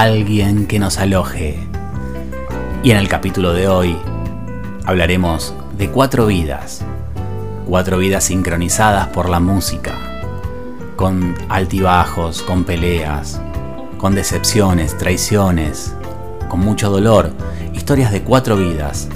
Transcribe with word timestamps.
Alguien 0.00 0.66
que 0.66 0.78
nos 0.78 0.96
aloje. 0.96 1.58
Y 2.82 2.90
en 2.90 2.96
el 2.96 3.06
capítulo 3.06 3.52
de 3.52 3.68
hoy 3.68 3.94
hablaremos 4.86 5.52
de 5.76 5.90
cuatro 5.90 6.24
vidas, 6.24 6.82
cuatro 7.66 7.98
vidas 7.98 8.24
sincronizadas 8.24 9.08
por 9.08 9.28
la 9.28 9.40
música, 9.40 9.92
con 10.96 11.34
altibajos, 11.50 12.40
con 12.40 12.64
peleas, 12.64 13.42
con 13.98 14.14
decepciones, 14.14 14.96
traiciones, 14.96 15.94
con 16.48 16.60
mucho 16.60 16.88
dolor, 16.88 17.32
historias 17.74 18.10
de 18.10 18.22
cuatro 18.22 18.56
vidas. 18.56 19.06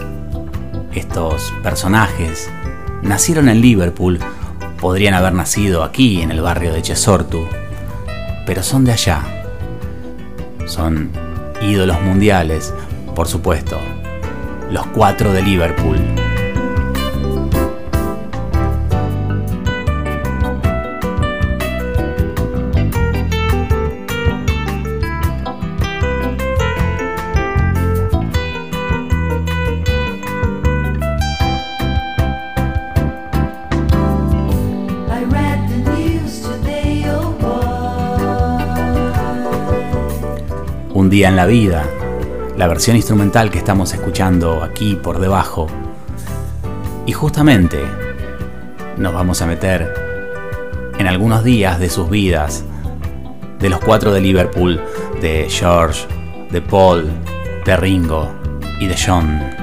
Estos 0.93 1.51
personajes 1.63 2.51
nacieron 3.01 3.49
en 3.49 3.63
Liverpool, 3.63 4.21
podrían 4.83 5.15
haber 5.15 5.33
nacido 5.33 5.83
aquí 5.83 6.21
en 6.21 6.31
el 6.31 6.43
barrio 6.43 6.75
de 6.75 6.83
Chesortu, 6.83 7.47
pero 8.45 8.63
son 8.63 8.85
de 8.85 8.93
allá, 8.93 9.34
son 10.67 11.11
ídolos 11.63 12.01
mundiales, 12.03 12.73
por 13.15 13.29
supuesto, 13.29 13.79
los 14.71 14.87
cuatro 14.89 15.33
de 15.33 15.43
Liverpool. 15.43 16.24
Día 41.15 41.29
en 41.29 41.37
la 41.37 41.47
vida, 41.47 41.89
la 42.57 42.67
versión 42.67 42.97
instrumental 42.97 43.49
que 43.49 43.59
estamos 43.59 43.95
escuchando 43.95 44.65
aquí 44.65 44.97
por 44.97 45.21
debajo. 45.21 45.69
Y 47.07 47.13
justamente 47.13 47.79
nos 48.97 49.15
vamos 49.15 49.41
a 49.41 49.47
meter 49.47 49.95
en 50.99 51.07
algunos 51.07 51.45
días 51.45 51.79
de 51.79 51.89
sus 51.89 52.11
vidas, 52.11 52.65
de 53.61 53.69
los 53.69 53.79
cuatro 53.79 54.13
de 54.13 54.23
Liverpool, 54.23 54.81
de 55.21 55.47
George, 55.49 56.05
de 56.51 56.61
Paul, 56.61 57.09
de 57.65 57.77
Ringo 57.77 58.29
y 58.81 58.89
de 58.89 58.97
John. 58.97 59.54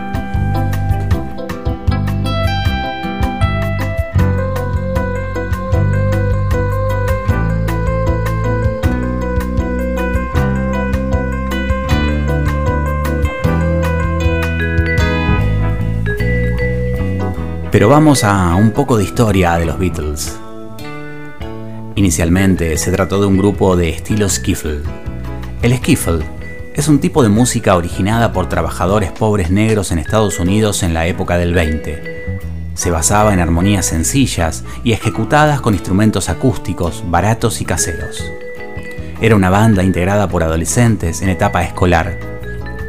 Pero 17.82 17.90
vamos 17.90 18.24
a 18.24 18.54
un 18.54 18.70
poco 18.70 18.96
de 18.96 19.06
historia 19.06 19.56
de 19.56 19.66
los 19.66 19.80
Beatles. 19.80 20.38
Inicialmente 21.96 22.78
se 22.78 22.92
trató 22.92 23.20
de 23.20 23.26
un 23.26 23.40
grupo 23.40 23.76
de 23.76 23.90
estilo 23.90 24.30
skiffle. 24.30 24.82
El 25.64 25.76
skiffle 25.76 26.24
es 26.76 26.88
un 26.88 27.00
tipo 27.00 27.24
de 27.24 27.30
música 27.30 27.76
originada 27.76 28.34
por 28.34 28.48
trabajadores 28.48 29.12
pobres 29.12 29.50
negros 29.50 29.92
en 29.92 29.98
Estados 29.98 30.38
Unidos 30.40 30.84
en 30.84 30.94
la 30.94 31.08
época 31.08 31.40
del 31.40 31.56
20. 31.56 32.40
Se 32.76 32.92
basaba 32.92 33.34
en 33.34 33.40
armonías 33.40 33.88
sencillas 33.88 34.64
y 34.84 34.92
ejecutadas 34.92 35.60
con 35.60 35.74
instrumentos 35.74 36.30
acústicos, 36.30 37.04
baratos 37.08 37.62
y 37.62 37.66
caseros. 37.66 38.24
Era 39.22 39.36
una 39.36 39.50
banda 39.50 39.82
integrada 39.82 40.30
por 40.30 40.44
adolescentes 40.44 41.24
en 41.24 41.30
etapa 41.30 41.64
escolar, 41.64 42.20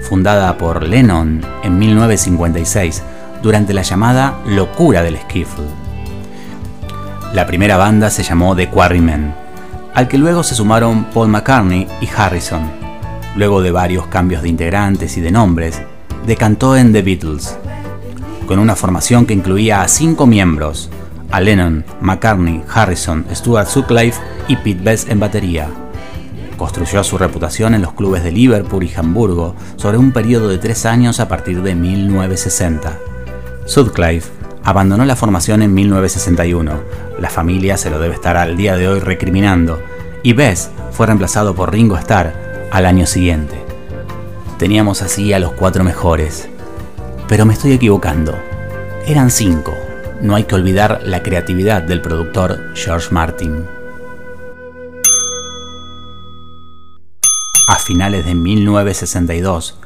fundada 0.03 0.59
por 0.59 0.83
Lennon 0.83 1.41
en 1.63 1.79
1956 1.79 3.03
durante 3.43 3.75
la 3.75 3.83
llamada 3.83 4.39
locura 4.47 5.03
del 5.03 5.19
skiffle. 5.19 5.65
La 7.35 7.47
primera 7.47 7.77
banda 7.77 8.11
se 8.11 8.23
llamó 8.23 8.55
The 8.55 8.69
Quarrymen, 8.69 9.35
al 9.95 10.09
que 10.09 10.19
luego 10.19 10.43
se 10.43 10.55
sumaron 10.55 11.05
Paul 11.13 11.29
McCartney 11.29 11.87
y 12.01 12.09
Harrison. 12.15 12.71
Luego 13.37 13.63
de 13.63 13.71
varios 13.71 14.07
cambios 14.07 14.43
de 14.43 14.49
integrantes 14.49 15.17
y 15.17 15.21
de 15.21 15.31
nombres, 15.31 15.81
decantó 16.27 16.77
en 16.77 16.93
The 16.93 17.03
Beatles, 17.03 17.57
con 18.47 18.59
una 18.59 18.77
formación 18.77 19.27
que 19.27 19.35
incluía 19.35 19.83
a 19.83 19.89
cinco 19.89 20.27
miembros, 20.27 20.91
a 21.31 21.41
Lennon, 21.41 21.85
McCartney, 22.01 22.63
Harrison, 22.73 23.25
Stuart 23.33 23.67
Sutcliffe 23.67 24.21
y 24.49 24.57
Pete 24.57 24.83
Best 24.83 25.09
en 25.11 25.19
batería. 25.19 25.69
Construyó 26.59 27.03
su 27.03 27.17
reputación 27.17 27.75
en 27.75 27.83
los 27.83 27.95
clubes 27.95 28.23
de 28.23 28.31
Liverpool 28.31 28.85
y 28.85 28.93
Hamburgo 28.95 29.57
sobre 29.77 29.97
un 29.97 30.13
periodo 30.13 30.49
de 30.49 30.59
tres 30.59 30.85
años 30.85 31.19
a 31.19 31.29
partir 31.29 31.63
de 31.63 31.75
1960. 31.75 33.12
Sutcliffe 33.65 34.29
abandonó 34.65 35.05
la 35.05 35.17
formación 35.17 35.63
en 35.63 35.73
1961. 35.75 36.81
La 37.19 37.31
familia 37.31 37.77
se 37.77 37.91
lo 37.91 37.99
debe 37.99 38.15
estar 38.15 38.37
al 38.37 38.57
día 38.57 38.77
de 38.77 38.89
hoy 38.89 39.01
recriminando. 39.01 39.81
Y 40.23 40.33
Bess 40.33 40.71
fue 40.91 41.07
reemplazado 41.07 41.55
por 41.55 41.73
Ringo 41.73 41.97
Starr 41.97 42.69
al 42.71 42.87
año 42.87 43.07
siguiente. 43.07 43.57
Teníamos 44.59 45.03
así 45.03 45.33
a 45.33 45.39
los 45.39 45.53
cuatro 45.53 45.85
mejores. 45.85 46.49
Pero 47.29 47.47
me 47.47 47.55
estoy 47.55 47.73
equivocando. 47.73 48.35
Eran 49.07 49.31
cinco. 49.31 49.75
No 50.21 50.35
hay 50.35 50.45
que 50.45 50.55
olvidar 50.55 51.01
la 51.05 51.23
creatividad 51.23 51.83
del 51.83 52.01
productor 52.01 52.75
George 52.75 53.09
Martin. 53.11 53.67
A 57.69 57.77
finales 57.77 58.27
de 58.27 58.35
1962 58.35 59.79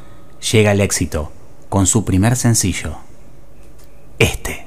llega 0.52 0.72
el 0.72 0.80
éxito 0.80 1.30
con 1.68 1.86
su 1.86 2.04
primer 2.04 2.36
sencillo 2.36 3.05
este. 4.18 4.65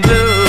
Do. 0.00 0.47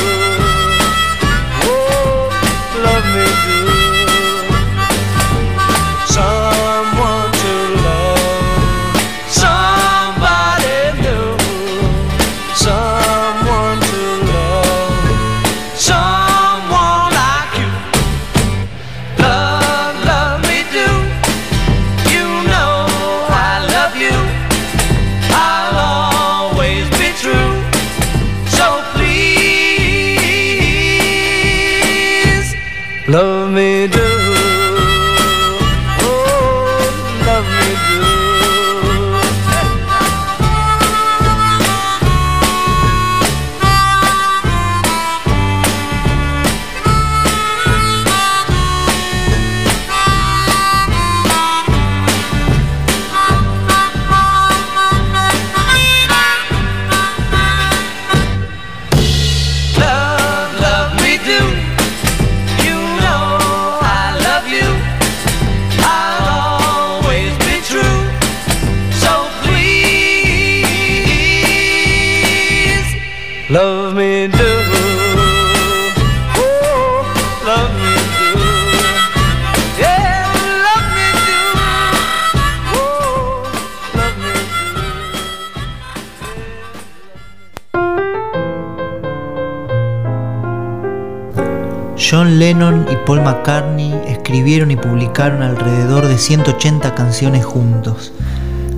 Alrededor 95.21 96.07
de 96.07 96.17
180 96.17 96.95
canciones 96.95 97.43
juntos. 97.43 98.13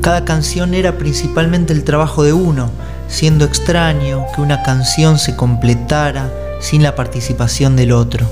Cada 0.02 0.26
canción 0.26 0.74
era 0.74 0.98
principalmente 0.98 1.72
el 1.72 1.84
trabajo 1.84 2.24
de 2.24 2.34
uno, 2.34 2.72
siendo 3.08 3.46
extraño 3.46 4.26
que 4.34 4.42
una 4.42 4.64
canción 4.64 5.20
se 5.20 5.36
completara 5.36 6.32
sin 6.60 6.82
la 6.82 6.96
participación 6.96 7.76
del 7.76 7.92
otro. 7.92 8.26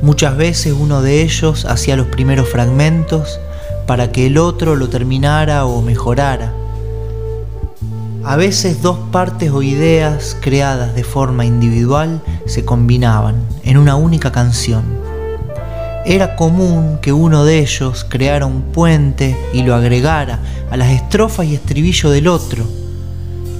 Muchas 0.00 0.38
veces 0.38 0.72
uno 0.72 1.02
de 1.02 1.20
ellos 1.20 1.66
hacía 1.66 1.96
los 1.96 2.06
primeros 2.06 2.48
fragmentos 2.48 3.38
para 3.86 4.10
que 4.10 4.26
el 4.26 4.38
otro 4.38 4.74
lo 4.74 4.88
terminara 4.88 5.66
o 5.66 5.82
mejorara. 5.82 6.54
A 8.24 8.36
veces 8.36 8.80
dos 8.80 8.96
partes 9.12 9.50
o 9.50 9.62
ideas 9.62 10.34
creadas 10.40 10.94
de 10.94 11.04
forma 11.04 11.44
individual 11.44 12.22
se 12.46 12.64
combinaban 12.64 13.34
en 13.64 13.76
una 13.76 13.96
única 13.96 14.32
canción. 14.32 14.99
Era 16.04 16.34
común 16.34 16.98
que 17.02 17.12
uno 17.12 17.44
de 17.44 17.58
ellos 17.58 18.06
creara 18.08 18.46
un 18.46 18.62
puente 18.62 19.36
y 19.52 19.62
lo 19.62 19.74
agregara 19.74 20.38
a 20.70 20.76
las 20.78 20.90
estrofas 20.90 21.46
y 21.46 21.54
estribillo 21.54 22.10
del 22.10 22.26
otro. 22.26 22.64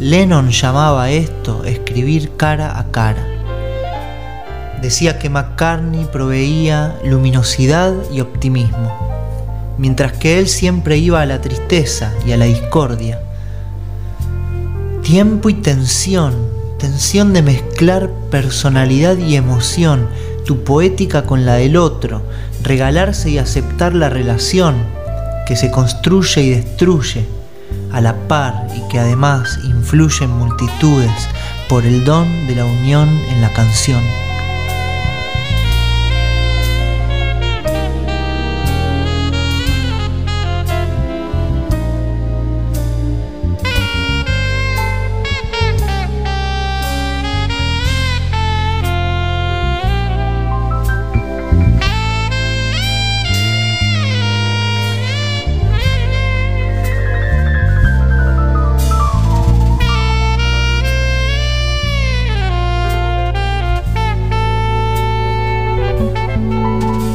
Lennon 0.00 0.50
llamaba 0.50 1.10
esto 1.10 1.64
escribir 1.64 2.36
cara 2.38 2.78
a 2.78 2.90
cara. 2.90 3.26
Decía 4.80 5.18
que 5.18 5.28
McCartney 5.28 6.06
proveía 6.06 6.98
luminosidad 7.04 7.92
y 8.10 8.22
optimismo, 8.22 8.90
mientras 9.76 10.14
que 10.14 10.38
él 10.38 10.48
siempre 10.48 10.96
iba 10.96 11.20
a 11.20 11.26
la 11.26 11.42
tristeza 11.42 12.10
y 12.26 12.32
a 12.32 12.38
la 12.38 12.46
discordia. 12.46 13.20
Tiempo 15.02 15.50
y 15.50 15.54
tensión, 15.54 16.34
tensión 16.78 17.34
de 17.34 17.42
mezclar 17.42 18.08
personalidad 18.30 19.18
y 19.18 19.36
emoción, 19.36 20.08
tu 20.44 20.64
poética 20.64 21.24
con 21.24 21.46
la 21.46 21.54
del 21.54 21.76
otro, 21.76 22.22
regalarse 22.62 23.30
y 23.30 23.38
aceptar 23.38 23.94
la 23.94 24.08
relación 24.08 24.76
que 25.46 25.56
se 25.56 25.70
construye 25.70 26.42
y 26.42 26.50
destruye 26.50 27.26
a 27.92 28.00
la 28.00 28.14
par 28.28 28.66
y 28.76 28.88
que 28.88 28.98
además 28.98 29.58
influye 29.64 30.24
en 30.24 30.30
multitudes 30.30 31.28
por 31.68 31.84
el 31.84 32.04
don 32.04 32.46
de 32.46 32.56
la 32.56 32.64
unión 32.64 33.08
en 33.30 33.40
la 33.40 33.52
canción. 33.52 34.00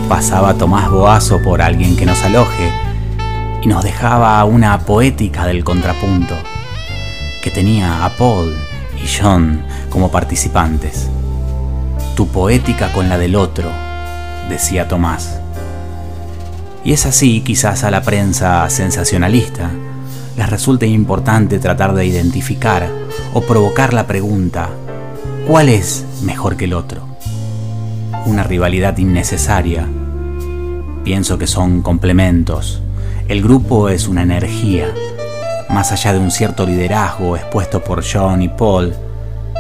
Pasaba 0.09 0.53
Tomás 0.53 0.91
Boazo 0.91 1.41
por 1.41 1.63
alguien 1.63 1.97
que 1.97 2.05
nos 2.05 2.23
aloje 2.23 2.71
y 3.63 3.67
nos 3.67 3.83
dejaba 3.83 4.43
una 4.45 4.79
poética 4.81 5.47
del 5.47 5.63
contrapunto, 5.63 6.35
que 7.41 7.49
tenía 7.49 8.05
a 8.05 8.15
Paul 8.15 8.55
y 9.03 9.07
John 9.07 9.63
como 9.89 10.11
participantes. 10.11 11.09
Tu 12.15 12.27
poética 12.27 12.93
con 12.93 13.09
la 13.09 13.17
del 13.17 13.35
otro, 13.35 13.69
decía 14.47 14.87
Tomás. 14.87 15.39
Y 16.83 16.93
es 16.93 17.07
así 17.07 17.41
quizás 17.41 17.83
a 17.83 17.89
la 17.89 18.03
prensa 18.03 18.69
sensacionalista 18.69 19.71
les 20.37 20.49
resulte 20.49 20.85
importante 20.85 21.59
tratar 21.59 21.95
de 21.95 22.05
identificar 22.05 22.87
o 23.33 23.41
provocar 23.41 23.93
la 23.93 24.05
pregunta, 24.05 24.69
¿cuál 25.47 25.69
es 25.69 26.05
mejor 26.21 26.57
que 26.57 26.65
el 26.65 26.73
otro? 26.73 27.14
Una 28.25 28.41
rivalidad 28.41 28.97
innecesaria. 28.97 29.87
Pienso 31.03 31.37
que 31.37 31.45
son 31.45 31.83
complementos. 31.83 32.81
El 33.27 33.43
grupo 33.43 33.87
es 33.87 34.07
una 34.07 34.23
energía. 34.23 34.87
Más 35.69 35.91
allá 35.91 36.11
de 36.13 36.17
un 36.17 36.31
cierto 36.31 36.65
liderazgo 36.65 37.37
expuesto 37.37 37.83
por 37.83 38.03
John 38.03 38.41
y 38.41 38.49
Paul, 38.49 38.95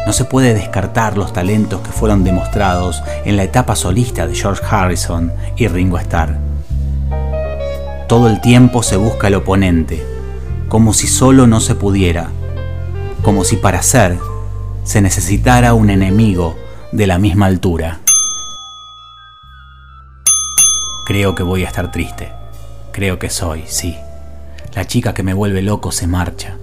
no 0.07 0.13
se 0.13 0.25
puede 0.25 0.55
descartar 0.55 1.15
los 1.15 1.31
talentos 1.31 1.81
que 1.81 1.91
fueron 1.91 2.23
demostrados 2.23 3.03
en 3.23 3.37
la 3.37 3.43
etapa 3.43 3.75
solista 3.75 4.25
de 4.25 4.33
George 4.33 4.63
Harrison 4.67 5.31
y 5.55 5.67
Ringo 5.67 5.99
Starr. 5.99 6.35
Todo 8.07 8.27
el 8.27 8.41
tiempo 8.41 8.81
se 8.81 8.97
busca 8.97 9.27
el 9.27 9.35
oponente, 9.35 10.03
como 10.69 10.93
si 10.93 11.05
solo 11.05 11.45
no 11.45 11.59
se 11.59 11.75
pudiera, 11.75 12.29
como 13.21 13.43
si 13.43 13.57
para 13.57 13.83
ser 13.83 14.17
se 14.83 15.01
necesitara 15.01 15.75
un 15.75 15.91
enemigo 15.91 16.55
de 16.91 17.05
la 17.05 17.19
misma 17.19 17.45
altura. 17.45 17.99
Creo 21.05 21.35
que 21.35 21.43
voy 21.43 21.63
a 21.63 21.67
estar 21.67 21.91
triste. 21.91 22.31
Creo 22.91 23.19
que 23.19 23.29
soy, 23.29 23.65
sí. 23.67 23.95
La 24.73 24.87
chica 24.87 25.13
que 25.13 25.21
me 25.21 25.35
vuelve 25.35 25.61
loco 25.61 25.91
se 25.91 26.07
marcha. 26.07 26.57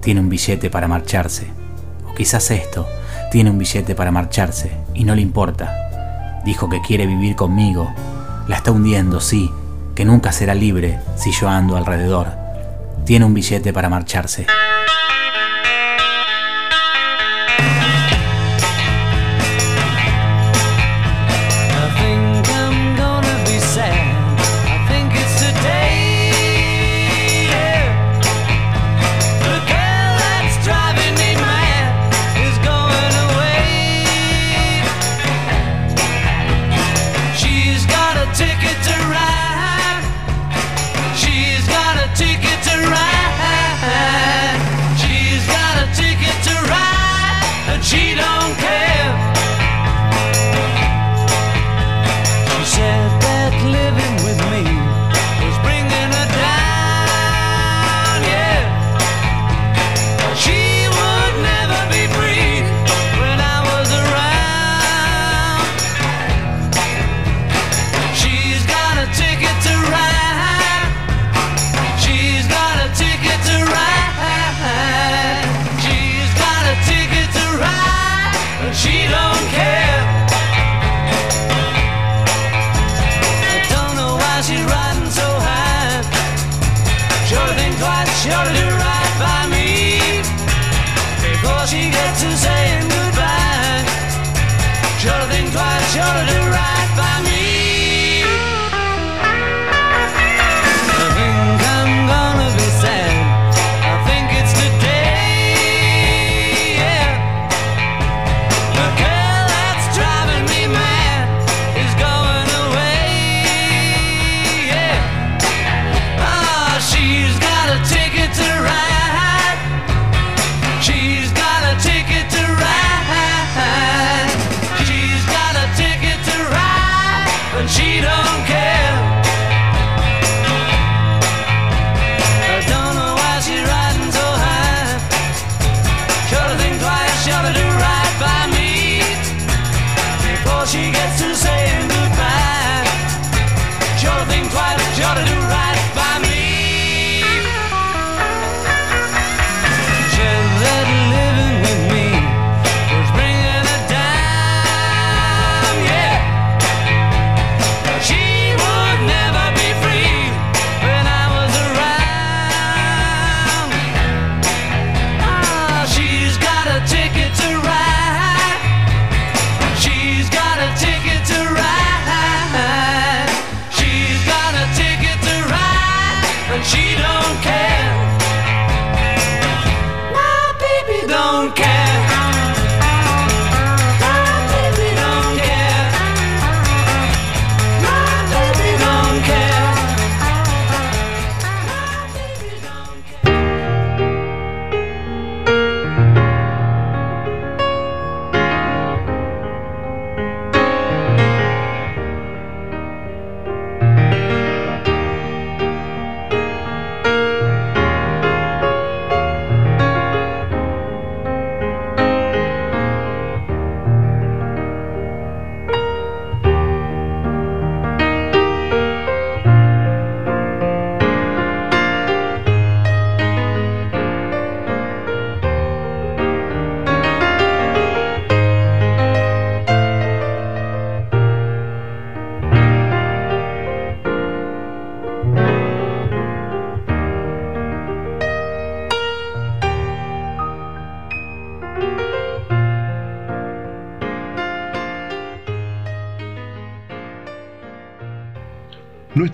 Tiene 0.00 0.20
un 0.20 0.30
billete 0.30 0.70
para 0.70 0.88
marcharse. 0.88 1.48
O 2.08 2.14
quizás 2.14 2.50
esto, 2.50 2.88
tiene 3.30 3.50
un 3.50 3.58
billete 3.58 3.94
para 3.94 4.10
marcharse 4.10 4.72
y 4.94 5.04
no 5.04 5.14
le 5.14 5.20
importa. 5.20 6.40
Dijo 6.46 6.70
que 6.70 6.80
quiere 6.80 7.06
vivir 7.06 7.36
conmigo. 7.36 7.92
La 8.48 8.56
está 8.56 8.70
hundiendo, 8.72 9.20
sí, 9.20 9.50
que 9.94 10.06
nunca 10.06 10.32
será 10.32 10.54
libre 10.54 10.98
si 11.16 11.30
yo 11.32 11.50
ando 11.50 11.76
alrededor. 11.76 12.28
Tiene 13.04 13.26
un 13.26 13.34
billete 13.34 13.74
para 13.74 13.90
marcharse. 13.90 14.46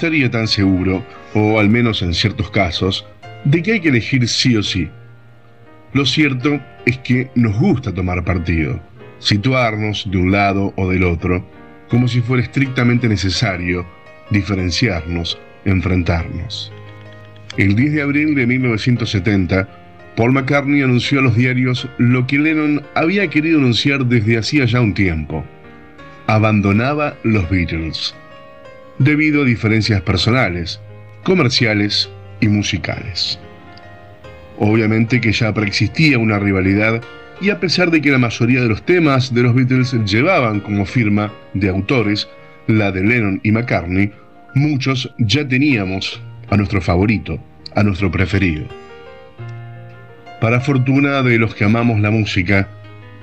Estaría 0.01 0.31
tan 0.31 0.49
seguro, 0.49 1.05
o 1.35 1.61
al 1.61 1.69
menos 1.69 2.01
en 2.01 2.15
ciertos 2.15 2.51
casos, 2.51 3.05
de 3.45 3.63
que 3.63 3.73
hay 3.73 3.81
que 3.81 3.91
elegir 3.91 4.27
sí 4.29 4.57
o 4.57 4.63
sí. 4.63 4.89
Lo 5.93 6.07
cierto 6.07 6.59
es 6.87 6.97
que 6.99 7.31
nos 7.35 7.55
gusta 7.59 7.93
tomar 7.93 8.25
partido, 8.25 8.81
situarnos 9.19 10.11
de 10.11 10.17
un 10.17 10.33
lado 10.33 10.73
o 10.77 10.89
del 10.89 11.05
otro, 11.05 11.47
como 11.91 12.09
si 12.09 12.23
fuera 12.23 12.43
estrictamente 12.43 13.11
necesario 13.11 13.85
diferenciarnos, 14.31 15.39
enfrentarnos. 15.67 16.73
El 17.59 17.77
10 17.77 17.93
de 17.93 18.01
abril 18.03 18.35
de 18.35 18.47
1970, 18.47 19.69
Paul 20.17 20.33
McCartney 20.33 20.81
anunció 20.81 21.19
a 21.19 21.23
los 21.25 21.37
diarios 21.37 21.87
lo 21.99 22.27
que 22.27 22.39
Lennon 22.39 22.83
había 22.95 23.29
querido 23.29 23.59
anunciar 23.59 24.07
desde 24.07 24.39
hacía 24.39 24.65
ya 24.65 24.81
un 24.81 24.95
tiempo. 24.95 25.45
Abandonaba 26.27 27.19
los 27.23 27.51
Beatles 27.51 28.15
debido 29.01 29.43
a 29.43 29.47
diferencias 29.47 30.03
personales, 30.03 30.79
comerciales 31.25 32.11
y 32.41 32.49
musicales. 32.49 33.41
Obviamente 34.59 35.23
que 35.23 35.33
ya 35.33 35.55
preexistía 35.55 36.19
una 36.19 36.39
rivalidad 36.39 37.01
y 37.41 37.49
a 37.49 37.59
pesar 37.59 37.91
de 37.91 38.03
que 38.03 38.11
la 38.11 38.19
mayoría 38.19 38.61
de 38.61 38.69
los 38.69 38.85
temas 38.85 39.35
de 39.35 39.43
los 39.43 39.55
Beatles 39.55 39.97
llevaban 40.05 40.61
como 40.61 40.85
firma 40.85 41.33
de 41.55 41.71
autores 41.71 42.29
la 42.67 42.93
de 42.93 43.03
Lennon 43.03 43.41
y 43.43 43.51
McCartney, 43.53 44.13
muchos 44.55 45.11
ya 45.19 45.49
teníamos 45.49 46.21
a 46.51 46.59
nuestro 46.59 46.83
favorito, 46.83 47.43
a 47.75 47.83
nuestro 47.83 48.11
preferido. 48.11 48.67
Para 50.43 50.61
fortuna 50.61 51.23
de 51.23 51.39
los 51.39 51.55
que 51.55 51.65
amamos 51.65 52.01
la 52.01 52.11
música, 52.11 52.69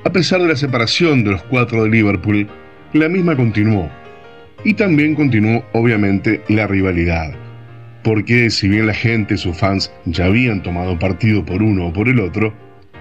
a 0.03 0.11
pesar 0.11 0.41
de 0.41 0.47
la 0.47 0.55
separación 0.55 1.23
de 1.23 1.31
los 1.31 1.43
cuatro 1.43 1.83
de 1.83 1.91
Liverpool, 1.91 2.47
la 2.93 3.09
misma 3.09 3.35
continuó 3.35 3.91
y 4.63 4.73
también 4.73 5.15
continuó 5.15 5.63
obviamente 5.73 6.41
la 6.49 6.67
rivalidad, 6.67 7.33
porque 8.03 8.49
si 8.49 8.67
bien 8.67 8.87
la 8.87 8.93
gente, 8.93 9.37
sus 9.37 9.57
fans, 9.57 9.91
ya 10.05 10.25
habían 10.25 10.63
tomado 10.63 10.97
partido 10.97 11.45
por 11.45 11.61
uno 11.61 11.87
o 11.87 11.93
por 11.93 12.07
el 12.09 12.19
otro, 12.19 12.53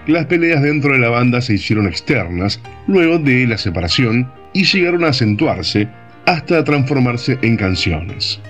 las 0.07 0.27
peleas 0.27 0.63
dentro 0.63 0.93
de 0.93 0.99
la 0.99 1.09
banda 1.09 1.41
se 1.41 1.55
hicieron 1.55 1.87
externas 1.87 2.61
luego 2.87 3.19
de 3.19 3.47
la 3.47 3.59
separación 3.59 4.31
y 4.53 4.65
llegaron 4.65 5.05
a 5.05 5.09
acentuarse 5.09 5.89
hasta 6.27 6.63
transformarse 6.65 7.39
en 7.43 7.57
canciones. 7.57 8.41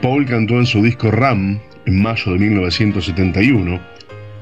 Paul 0.00 0.26
cantó 0.26 0.58
en 0.58 0.66
su 0.66 0.82
disco 0.82 1.10
Ram 1.10 1.58
en 1.86 2.02
mayo 2.02 2.32
de 2.32 2.38
1971, 2.38 3.80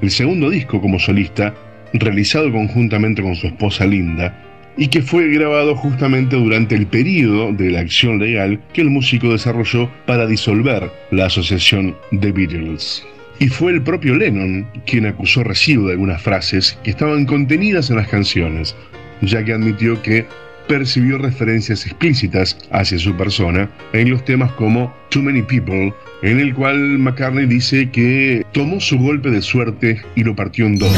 el 0.00 0.10
segundo 0.10 0.50
disco 0.50 0.80
como 0.80 0.98
solista, 0.98 1.54
realizado 1.92 2.50
conjuntamente 2.50 3.22
con 3.22 3.34
su 3.36 3.46
esposa 3.46 3.86
Linda, 3.86 4.49
y 4.76 4.88
que 4.88 5.02
fue 5.02 5.28
grabado 5.28 5.74
justamente 5.76 6.36
durante 6.36 6.74
el 6.74 6.86
periodo 6.86 7.52
de 7.52 7.70
la 7.70 7.80
acción 7.80 8.18
legal 8.18 8.60
que 8.72 8.80
el 8.80 8.90
músico 8.90 9.30
desarrolló 9.30 9.90
para 10.06 10.26
disolver 10.26 10.90
la 11.10 11.26
asociación 11.26 11.96
The 12.20 12.32
Beatles. 12.32 13.06
Y 13.38 13.48
fue 13.48 13.72
el 13.72 13.82
propio 13.82 14.14
Lennon 14.16 14.66
quien 14.86 15.06
acusó 15.06 15.42
recibo 15.42 15.86
de 15.86 15.92
algunas 15.92 16.22
frases 16.22 16.78
que 16.84 16.90
estaban 16.90 17.24
contenidas 17.24 17.90
en 17.90 17.96
las 17.96 18.08
canciones, 18.08 18.76
ya 19.22 19.44
que 19.44 19.54
admitió 19.54 20.00
que 20.02 20.26
percibió 20.70 21.18
referencias 21.18 21.84
explícitas 21.84 22.56
hacia 22.70 22.96
su 22.98 23.16
persona 23.16 23.68
en 23.92 24.10
los 24.10 24.24
temas 24.24 24.52
como 24.52 24.94
Too 25.08 25.22
Many 25.22 25.42
People, 25.42 25.92
en 26.22 26.38
el 26.38 26.54
cual 26.54 26.76
McCartney 26.98 27.46
dice 27.46 27.90
que 27.90 28.46
tomó 28.52 28.78
su 28.78 28.96
golpe 28.96 29.30
de 29.30 29.42
suerte 29.42 30.00
y 30.14 30.22
lo 30.22 30.36
partió 30.36 30.66
en 30.66 30.78
dos. 30.78 30.92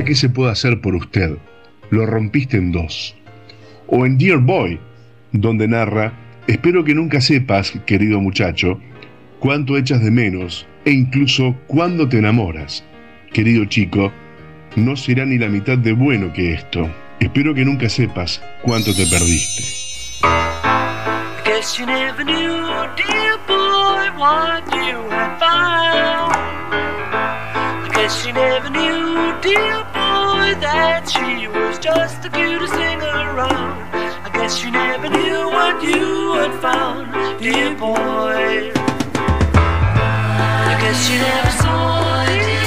¿Qué 0.00 0.14
se 0.14 0.30
puede 0.30 0.50
hacer 0.50 0.80
por 0.80 0.94
usted? 0.94 1.36
Lo 1.90 2.06
rompiste 2.06 2.56
en 2.56 2.72
dos. 2.72 3.14
O 3.86 4.06
en 4.06 4.16
Dear 4.16 4.38
Boy, 4.38 4.80
donde 5.32 5.68
narra, 5.68 6.14
espero 6.46 6.82
que 6.82 6.94
nunca 6.94 7.20
sepas, 7.20 7.72
querido 7.84 8.18
muchacho, 8.18 8.80
cuánto 9.38 9.76
echas 9.76 10.02
de 10.02 10.10
menos 10.10 10.66
e 10.86 10.92
incluso 10.92 11.54
cuándo 11.66 12.08
te 12.08 12.18
enamoras. 12.18 12.82
Querido 13.34 13.66
chico, 13.66 14.10
no 14.76 14.96
será 14.96 15.26
ni 15.26 15.36
la 15.36 15.48
mitad 15.48 15.76
de 15.76 15.92
bueno 15.92 16.32
que 16.32 16.54
esto. 16.54 16.88
Espero 17.20 17.54
que 17.54 17.64
nunca 17.64 17.90
sepas 17.90 18.42
cuánto 18.62 18.94
te 18.94 19.06
perdiste. 19.06 19.62
You 28.20 28.32
never 28.34 28.70
knew, 28.70 29.40
dear 29.40 29.78
boy, 29.90 30.54
that 30.60 31.08
she 31.10 31.48
was 31.48 31.78
just 31.78 32.22
the 32.22 32.28
cutest 32.28 32.72
thing 32.74 33.00
around. 33.00 33.88
I 33.92 34.30
guess 34.32 34.62
you 34.62 34.70
never 34.70 35.08
knew 35.08 35.48
what 35.48 35.82
you 35.82 36.34
had 36.34 36.54
found, 36.60 37.10
dear 37.40 37.74
boy. 37.74 38.70
I 40.70 40.76
guess 40.80 41.10
you 41.10 41.18
never 41.18 41.50
saw, 41.62 42.26
dear 42.26 42.61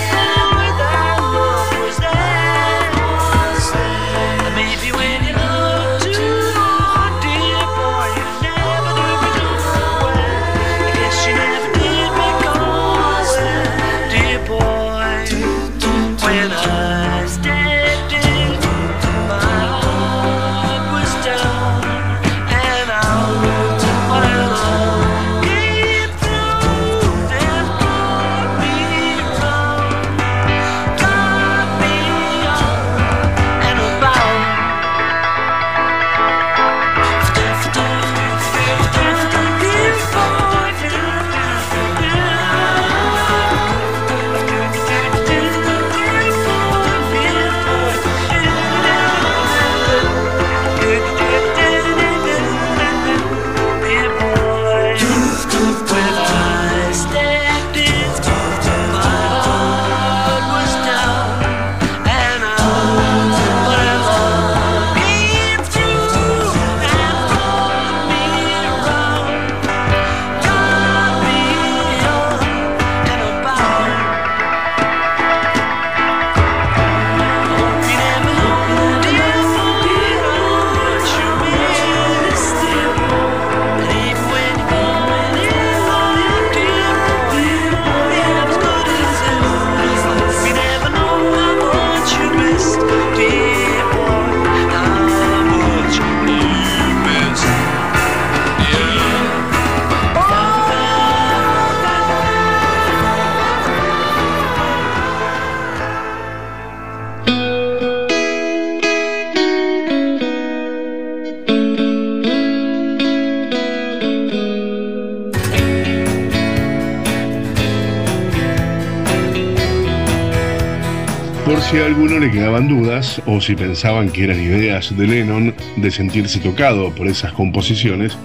quedaban 122.31 122.67
dudas 122.67 123.21
o 123.25 123.41
si 123.41 123.55
pensaban 123.55 124.09
que 124.09 124.23
eran 124.23 124.41
ideas 124.41 124.95
de 124.95 125.07
Lennon 125.07 125.53
de 125.77 125.91
sentirse 125.91 126.39
tocado 126.39 126.93
por 126.93 127.07
esas 127.07 127.31
composiciones, 127.33 128.17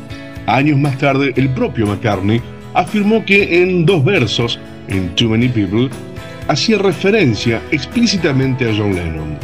años 0.46 0.78
más 0.78 0.98
tarde 0.98 1.32
el 1.36 1.50
propio 1.50 1.86
McCartney 1.86 2.40
afirmó 2.74 3.24
que 3.24 3.62
en 3.62 3.86
dos 3.86 4.04
versos, 4.04 4.58
en 4.88 5.14
Too 5.14 5.30
Many 5.30 5.48
People, 5.48 5.88
hacía 6.48 6.78
referencia 6.78 7.62
explícitamente 7.70 8.68
a 8.68 8.74
John 8.76 8.94
Lennon. 8.94 9.38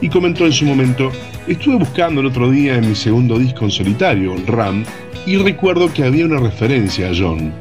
Y 0.00 0.08
comentó 0.08 0.46
en 0.46 0.52
su 0.52 0.64
momento, 0.64 1.10
estuve 1.46 1.76
buscando 1.76 2.20
el 2.20 2.26
otro 2.26 2.50
día 2.50 2.76
en 2.76 2.88
mi 2.88 2.94
segundo 2.94 3.38
disco 3.38 3.64
en 3.64 3.70
solitario, 3.70 4.34
Ram, 4.46 4.84
y 5.26 5.36
recuerdo 5.36 5.92
que 5.92 6.04
había 6.04 6.26
una 6.26 6.38
referencia 6.38 7.08
a 7.08 7.12
John. 7.16 7.52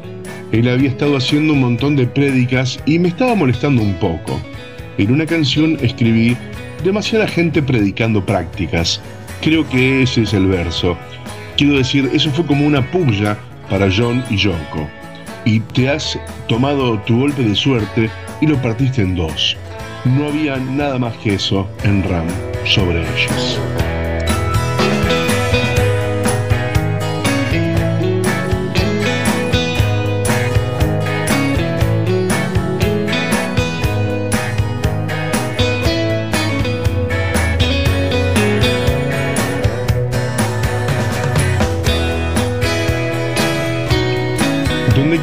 Él 0.52 0.68
había 0.70 0.90
estado 0.90 1.18
haciendo 1.18 1.54
un 1.54 1.62
montón 1.62 1.96
de 1.96 2.06
prédicas 2.06 2.80
y 2.86 3.00
me 3.00 3.08
estaba 3.08 3.36
molestando 3.36 3.82
un 3.82 3.94
poco. 3.96 4.40
En 4.98 5.12
una 5.12 5.26
canción 5.26 5.78
escribí 5.82 6.38
demasiada 6.84 7.28
gente 7.28 7.64
predicando 7.64 8.26
prácticas. 8.26 9.02
Creo 9.42 9.68
que 9.68 10.04
ese 10.04 10.24
es 10.24 10.34
el 10.34 10.48
verso. 10.48 10.98
Quiero 11.58 11.78
decir, 11.78 12.10
eso 12.14 12.30
fue 12.32 12.46
como 12.46 12.66
una 12.66 12.90
puya 12.92 13.38
para 13.70 13.90
John 13.92 14.24
y 14.30 14.38
Yoko. 14.38 14.88
Y 15.46 15.60
te 15.60 15.90
has 15.90 16.18
tomado 16.48 17.00
tu 17.00 17.20
golpe 17.20 17.44
de 17.44 17.56
suerte 17.56 18.10
y 18.42 18.48
lo 18.48 18.62
partiste 18.62 19.02
en 19.02 19.16
dos. 19.16 19.58
No 20.06 20.28
había 20.28 20.58
nada 20.58 21.00
más 21.00 21.16
que 21.18 21.36
eso 21.36 21.68
en 21.84 22.04
Ram 22.04 22.28
sobre 22.66 23.02
ellos. 23.02 23.60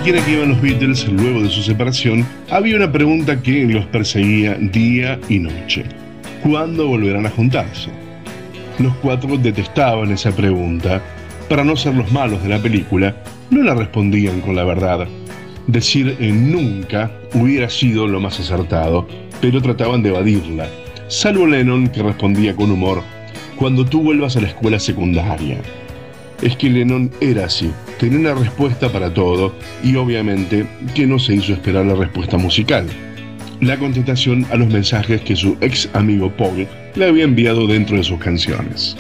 Que 0.05 0.33
iban 0.33 0.49
los 0.49 0.63
Beatles 0.63 1.07
luego 1.09 1.43
de 1.43 1.51
su 1.51 1.63
separación, 1.63 2.27
había 2.51 2.77
una 2.77 2.91
pregunta 2.91 3.41
que 3.43 3.67
los 3.67 3.85
perseguía 3.87 4.55
día 4.55 5.21
y 5.29 5.39
noche. 5.39 5.85
¿Cuándo 6.43 6.89
volverán 6.89 7.27
a 7.27 7.31
juntarse? 7.31 7.91
Los 8.79 8.95
cuatro 8.97 9.37
detestaban 9.37 10.11
esa 10.11 10.33
pregunta. 10.33 11.03
Para 11.51 11.65
no 11.65 11.77
ser 11.77 11.95
los 11.95 12.11
malos 12.13 12.43
de 12.43 12.49
la 12.49 12.59
película, 12.59 13.15
no 13.51 13.63
la 13.63 13.75
respondían 13.75 14.41
con 14.41 14.57
la 14.57 14.65
verdad. 14.65 15.07
Decir 15.67 16.17
en 16.19 16.51
nunca 16.51 17.11
hubiera 17.35 17.69
sido 17.69 18.07
lo 18.07 18.21
más 18.21 18.41
acertado, 18.41 19.07
pero 19.41 19.61
trataban 19.61 20.03
de 20.03 20.09
evadirla. 20.09 20.67
Salvo 21.09 21.47
Lennon, 21.47 21.89
que 21.89 22.03
respondía 22.03 22.57
con 22.57 22.71
humor, 22.71 23.03
cuando 23.55 23.85
tú 23.85 24.03
vuelvas 24.03 24.37
a 24.37 24.41
la 24.41 24.49
escuela 24.49 24.81
secundaria. 24.81 25.59
es 26.41 26.57
que 26.57 26.71
Lennon 26.71 27.11
era 27.21 27.45
así, 27.45 27.71
tenía 28.01 28.19
una 28.19 28.35
respuesta 28.35 28.91
para 28.91 29.13
todo 29.13 29.55
y 29.85 29.95
obviamente 29.97 30.67
que 30.95 31.07
no 31.07 31.19
se 31.19 31.35
hizo 31.35 31.53
esperar 31.53 31.85
la 31.85 31.95
respuesta 31.95 32.39
musical. 32.39 32.87
La 33.61 33.79
contestación 33.79 34.47
a 34.51 34.57
los 34.57 34.69
mensajes 34.69 35.21
que 35.21 35.37
su 35.37 35.59
ex 35.61 35.87
amigo 35.93 36.33
Paul 36.35 36.67
le 36.95 37.05
había 37.05 37.25
enviado 37.25 37.67
dentro 37.67 37.99
de 37.99 38.03
sus 38.03 38.19
canciones. 38.19 38.97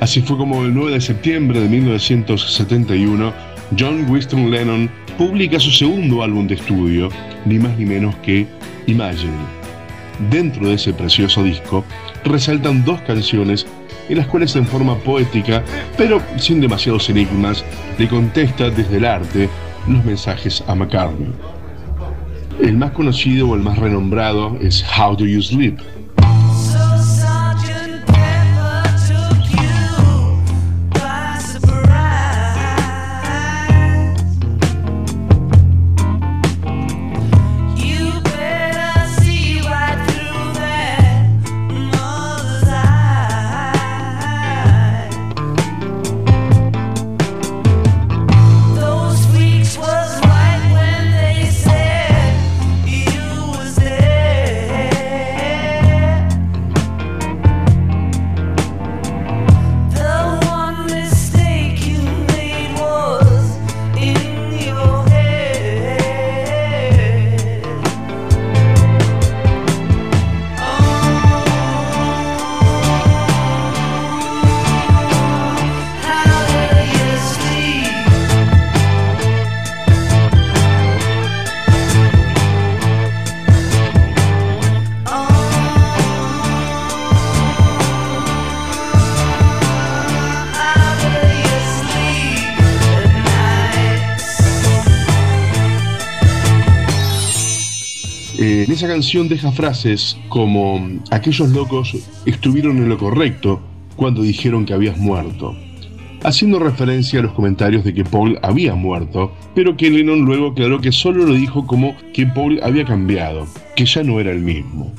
Así 0.00 0.20
fue 0.20 0.36
como 0.36 0.66
el 0.66 0.74
9 0.74 0.92
de 0.92 1.00
septiembre 1.00 1.60
de 1.60 1.68
1971, 1.70 3.32
John 3.78 4.04
Winston 4.06 4.50
Lennon 4.50 4.90
publica 5.16 5.58
su 5.58 5.70
segundo 5.70 6.22
álbum 6.22 6.46
de 6.46 6.56
estudio, 6.56 7.08
ni 7.46 7.58
más 7.58 7.78
ni 7.78 7.86
menos 7.86 8.14
que 8.16 8.46
Imagine. 8.86 9.32
Dentro 10.30 10.68
de 10.68 10.74
ese 10.74 10.92
precioso 10.92 11.42
disco 11.42 11.86
resaltan 12.22 12.84
dos 12.84 13.00
canciones 13.00 13.66
en 14.08 14.18
las 14.18 14.26
cuales 14.26 14.54
en 14.56 14.66
forma 14.66 14.96
poética, 14.96 15.62
pero 15.96 16.20
sin 16.36 16.60
demasiados 16.60 17.08
enigmas, 17.10 17.64
le 17.98 18.08
contesta 18.08 18.70
desde 18.70 18.96
el 18.96 19.04
arte 19.04 19.48
los 19.88 20.04
mensajes 20.04 20.62
a 20.66 20.74
McCartney. 20.74 21.32
El 22.60 22.76
más 22.76 22.92
conocido 22.92 23.48
o 23.48 23.54
el 23.54 23.62
más 23.62 23.78
renombrado 23.78 24.56
es 24.60 24.84
How 24.96 25.16
Do 25.16 25.26
You 25.26 25.42
Sleep, 25.42 25.78
esa 98.84 98.92
canción 98.92 99.28
deja 99.28 99.50
frases 99.50 100.14
como 100.28 100.78
aquellos 101.10 101.48
locos 101.52 101.96
estuvieron 102.26 102.76
en 102.76 102.90
lo 102.90 102.98
correcto 102.98 103.62
cuando 103.96 104.20
dijeron 104.20 104.66
que 104.66 104.74
habías 104.74 104.98
muerto, 104.98 105.56
haciendo 106.22 106.58
referencia 106.58 107.20
a 107.20 107.22
los 107.22 107.32
comentarios 107.32 107.82
de 107.82 107.94
que 107.94 108.04
Paul 108.04 108.38
había 108.42 108.74
muerto, 108.74 109.32
pero 109.54 109.74
que 109.74 109.88
Lennon 109.88 110.26
luego 110.26 110.48
aclaró 110.48 110.82
que 110.82 110.92
solo 110.92 111.24
lo 111.24 111.32
dijo 111.32 111.66
como 111.66 111.96
que 112.12 112.26
Paul 112.26 112.60
había 112.62 112.84
cambiado, 112.84 113.46
que 113.74 113.86
ya 113.86 114.02
no 114.02 114.20
era 114.20 114.32
el 114.32 114.40
mismo. 114.40 114.92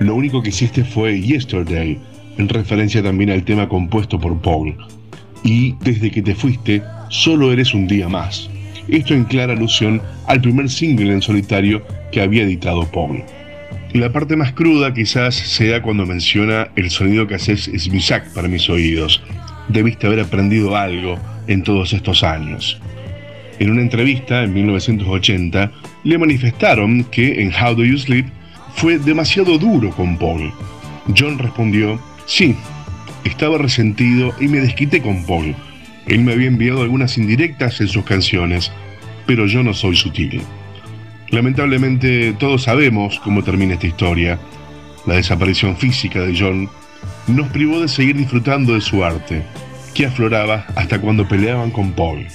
Lo 0.00 0.16
único 0.16 0.42
que 0.42 0.48
hiciste 0.48 0.82
fue 0.82 1.20
Yesterday, 1.20 2.00
en 2.38 2.48
referencia 2.48 3.04
también 3.04 3.30
al 3.30 3.44
tema 3.44 3.68
compuesto 3.68 4.18
por 4.18 4.36
Paul. 4.40 4.74
Y 5.44 5.76
desde 5.84 6.10
que 6.10 6.22
te 6.22 6.34
fuiste, 6.34 6.82
solo 7.08 7.52
eres 7.52 7.72
un 7.72 7.86
día 7.86 8.08
más. 8.08 8.50
Esto 8.88 9.14
en 9.14 9.24
clara 9.24 9.52
alusión 9.52 10.02
al 10.26 10.40
primer 10.40 10.68
single 10.70 11.12
en 11.12 11.22
solitario 11.22 11.82
que 12.10 12.20
había 12.20 12.42
editado 12.42 12.90
Paul. 12.90 13.22
La 13.92 14.10
parte 14.10 14.36
más 14.36 14.52
cruda 14.52 14.94
quizás 14.94 15.34
sea 15.34 15.82
cuando 15.82 16.06
menciona 16.06 16.68
el 16.76 16.90
sonido 16.90 17.26
que 17.26 17.34
haces 17.34 17.68
es 17.68 17.90
Misak 17.90 18.32
para 18.32 18.48
mis 18.48 18.70
oídos. 18.70 19.22
Debiste 19.68 20.06
haber 20.06 20.20
aprendido 20.20 20.76
algo 20.76 21.18
en 21.46 21.62
todos 21.62 21.92
estos 21.92 22.22
años. 22.22 22.80
En 23.58 23.70
una 23.70 23.82
entrevista 23.82 24.42
en 24.42 24.54
1980 24.54 25.70
le 26.04 26.18
manifestaron 26.18 27.04
que 27.04 27.42
en 27.42 27.52
How 27.52 27.74
Do 27.74 27.84
You 27.84 27.98
Sleep 27.98 28.26
fue 28.74 28.98
demasiado 28.98 29.58
duro 29.58 29.90
con 29.90 30.16
Paul. 30.16 30.50
John 31.16 31.38
respondió, 31.38 32.00
sí, 32.26 32.56
estaba 33.24 33.58
resentido 33.58 34.32
y 34.40 34.48
me 34.48 34.60
desquité 34.60 35.02
con 35.02 35.24
Paul. 35.26 35.54
Él 36.06 36.20
me 36.20 36.32
había 36.32 36.48
enviado 36.48 36.82
algunas 36.82 37.16
indirectas 37.18 37.80
en 37.80 37.88
sus 37.88 38.04
canciones, 38.04 38.72
pero 39.26 39.46
yo 39.46 39.62
no 39.62 39.74
soy 39.74 39.96
sutil. 39.96 40.42
Lamentablemente 41.30 42.34
todos 42.38 42.64
sabemos 42.64 43.20
cómo 43.20 43.42
termina 43.42 43.74
esta 43.74 43.86
historia. 43.86 44.38
La 45.06 45.14
desaparición 45.14 45.76
física 45.76 46.20
de 46.20 46.36
John 46.38 46.68
nos 47.26 47.48
privó 47.48 47.80
de 47.80 47.88
seguir 47.88 48.16
disfrutando 48.16 48.74
de 48.74 48.80
su 48.80 49.04
arte, 49.04 49.42
que 49.94 50.06
afloraba 50.06 50.66
hasta 50.74 51.00
cuando 51.00 51.26
peleaban 51.26 51.70
con 51.70 51.92
Paul. 51.92 52.26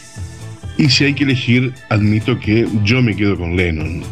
Y 0.78 0.90
si 0.90 1.06
hay 1.06 1.14
que 1.14 1.24
elegir, 1.24 1.74
admito 1.90 2.40
que 2.40 2.68
yo 2.84 3.02
me 3.02 3.16
quedo 3.16 3.38
con 3.38 3.56
Lennon. 3.56 4.04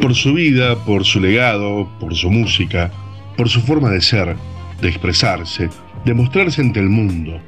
Por 0.00 0.14
su 0.14 0.34
vida, 0.34 0.84
por 0.84 1.04
su 1.04 1.20
legado, 1.20 1.88
por 2.00 2.14
su 2.14 2.30
música, 2.30 2.90
por 3.36 3.48
su 3.48 3.60
forma 3.60 3.90
de 3.90 4.00
ser, 4.00 4.36
de 4.80 4.88
expresarse, 4.88 5.68
de 6.04 6.14
mostrarse 6.14 6.60
ante 6.60 6.80
el 6.80 6.88
mundo, 6.88 7.40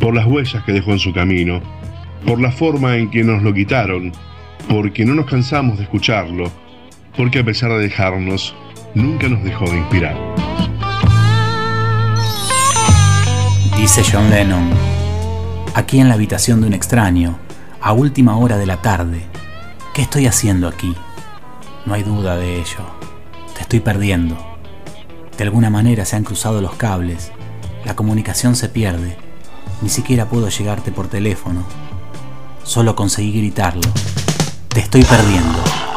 por 0.00 0.14
las 0.14 0.26
huellas 0.26 0.64
que 0.64 0.72
dejó 0.72 0.92
en 0.92 0.98
su 0.98 1.12
camino, 1.12 1.60
por 2.26 2.40
la 2.40 2.50
forma 2.50 2.96
en 2.96 3.10
que 3.10 3.22
nos 3.22 3.42
lo 3.42 3.52
quitaron, 3.52 4.12
porque 4.68 5.04
no 5.04 5.14
nos 5.14 5.26
cansamos 5.26 5.76
de 5.76 5.84
escucharlo, 5.84 6.50
porque 7.16 7.40
a 7.40 7.44
pesar 7.44 7.70
de 7.72 7.80
dejarnos, 7.80 8.54
nunca 8.94 9.28
nos 9.28 9.44
dejó 9.44 9.66
de 9.66 9.76
inspirar. 9.76 10.16
Dice 13.76 14.02
John 14.10 14.30
Lennon, 14.30 14.70
aquí 15.74 16.00
en 16.00 16.08
la 16.08 16.14
habitación 16.14 16.60
de 16.60 16.66
un 16.66 16.74
extraño, 16.74 17.38
a 17.80 17.92
última 17.92 18.36
hora 18.36 18.56
de 18.56 18.66
la 18.66 18.78
tarde, 18.78 19.22
¿qué 19.94 20.02
estoy 20.02 20.26
haciendo 20.26 20.66
aquí? 20.66 20.94
No 21.84 21.94
hay 21.94 22.02
duda 22.02 22.36
de 22.36 22.56
ello, 22.56 22.86
te 23.54 23.62
estoy 23.62 23.80
perdiendo. 23.80 24.36
De 25.36 25.44
alguna 25.44 25.70
manera 25.70 26.04
se 26.04 26.16
han 26.16 26.24
cruzado 26.24 26.60
los 26.60 26.74
cables, 26.76 27.32
la 27.84 27.96
comunicación 27.96 28.54
se 28.54 28.68
pierde, 28.68 29.16
ni 29.82 29.88
siquiera 29.88 30.26
puedo 30.26 30.48
llegarte 30.48 30.92
por 30.92 31.08
teléfono, 31.08 31.64
solo 32.64 32.94
conseguí 32.94 33.32
gritarlo, 33.32 33.88
te 34.68 34.80
estoy 34.80 35.02
perdiendo. 35.04 35.89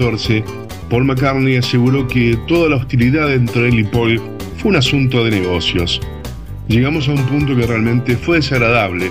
2014, 0.00 0.44
Paul 0.88 1.04
McCartney 1.04 1.56
aseguró 1.56 2.08
que 2.08 2.38
toda 2.48 2.70
la 2.70 2.76
hostilidad 2.76 3.32
entre 3.32 3.68
él 3.68 3.80
y 3.80 3.84
Paul 3.84 4.20
fue 4.56 4.70
un 4.70 4.76
asunto 4.76 5.24
de 5.24 5.30
negocios. 5.30 6.00
Llegamos 6.68 7.08
a 7.08 7.12
un 7.12 7.24
punto 7.26 7.54
que 7.54 7.66
realmente 7.66 8.16
fue 8.16 8.38
desagradable 8.38 9.10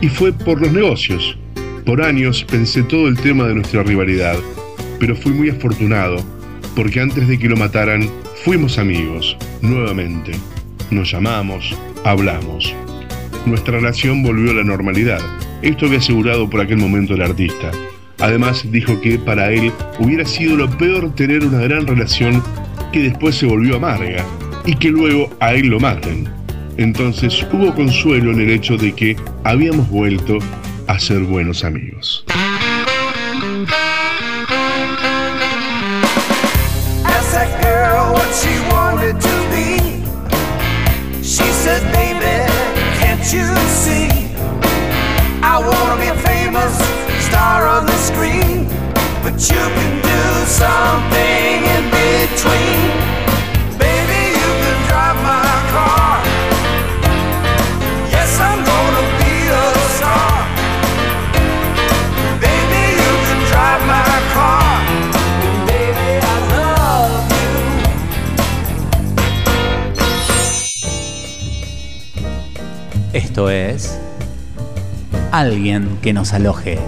y 0.00 0.08
fue 0.08 0.32
por 0.32 0.60
los 0.60 0.72
negocios. 0.72 1.36
Por 1.84 2.02
años 2.02 2.44
pensé 2.44 2.82
todo 2.82 3.08
el 3.08 3.18
tema 3.18 3.46
de 3.46 3.54
nuestra 3.54 3.82
rivalidad, 3.82 4.36
pero 4.98 5.14
fui 5.14 5.32
muy 5.32 5.50
afortunado 5.50 6.16
porque 6.74 7.00
antes 7.00 7.28
de 7.28 7.38
que 7.38 7.48
lo 7.48 7.56
mataran 7.56 8.08
fuimos 8.44 8.78
amigos, 8.78 9.36
nuevamente. 9.60 10.32
Nos 10.90 11.10
llamamos, 11.10 11.76
hablamos. 12.04 12.74
Nuestra 13.46 13.78
relación 13.78 14.22
volvió 14.22 14.50
a 14.52 14.54
la 14.54 14.64
normalidad. 14.64 15.20
Esto 15.62 15.86
había 15.86 15.98
asegurado 15.98 16.48
por 16.48 16.60
aquel 16.60 16.78
momento 16.78 17.14
el 17.14 17.22
artista. 17.22 17.70
Además 18.24 18.64
dijo 18.70 19.02
que 19.02 19.18
para 19.18 19.50
él 19.50 19.70
hubiera 19.98 20.24
sido 20.24 20.56
lo 20.56 20.70
peor 20.78 21.14
tener 21.14 21.44
una 21.44 21.58
gran 21.58 21.86
relación 21.86 22.42
que 22.90 23.02
después 23.02 23.34
se 23.34 23.44
volvió 23.44 23.76
amarga 23.76 24.24
y 24.64 24.74
que 24.76 24.88
luego 24.88 25.28
a 25.40 25.52
él 25.52 25.66
lo 25.66 25.78
maten. 25.78 26.26
Entonces 26.78 27.46
hubo 27.52 27.74
consuelo 27.74 28.32
en 28.32 28.40
el 28.40 28.50
hecho 28.50 28.78
de 28.78 28.94
que 28.94 29.14
habíamos 29.44 29.90
vuelto 29.90 30.38
a 30.86 30.98
ser 30.98 31.18
buenos 31.18 31.64
amigos. 31.64 32.24
Esto 73.14 73.50
es 73.50 73.98
alguien 75.32 75.98
que 76.02 76.12
nos 76.12 76.32
aloje, 76.32 76.78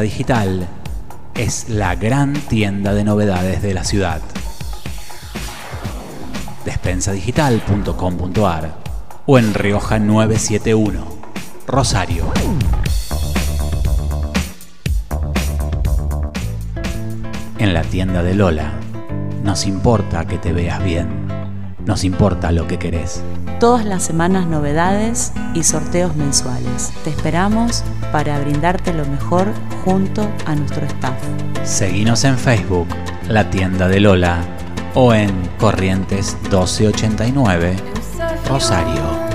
Digital 0.00 0.66
es 1.34 1.68
la 1.68 1.94
gran 1.94 2.32
tienda 2.32 2.94
de 2.94 3.04
novedades 3.04 3.62
de 3.62 3.74
la 3.74 3.84
ciudad. 3.84 4.20
Despensadigital.com.ar 6.64 8.74
o 9.26 9.38
en 9.38 9.54
Rioja 9.54 9.98
971, 9.98 11.04
Rosario. 11.66 12.32
En 17.58 17.74
la 17.74 17.82
tienda 17.82 18.22
de 18.22 18.34
Lola, 18.34 18.72
nos 19.42 19.66
importa 19.66 20.26
que 20.26 20.38
te 20.38 20.52
veas 20.52 20.82
bien, 20.82 21.28
nos 21.84 22.04
importa 22.04 22.52
lo 22.52 22.66
que 22.66 22.78
querés. 22.78 23.22
Todas 23.60 23.84
las 23.84 24.04
semanas 24.04 24.46
novedades 24.46 25.32
y 25.54 25.64
sorteos 25.64 26.14
mensuales. 26.14 26.92
Te 27.02 27.10
esperamos 27.10 27.82
para 28.12 28.38
brindarte 28.40 28.92
lo 28.92 29.04
mejor 29.06 29.46
junto 29.84 30.28
a 30.46 30.54
nuestro 30.54 30.84
staff. 30.86 31.16
Seguinos 31.64 32.24
en 32.24 32.38
Facebook, 32.38 32.88
La 33.28 33.50
Tienda 33.50 33.88
de 33.88 34.00
Lola, 34.00 34.38
o 34.94 35.12
en 35.12 35.30
Corrientes 35.58 36.36
1289, 36.42 37.76
Rosario. 38.48 39.28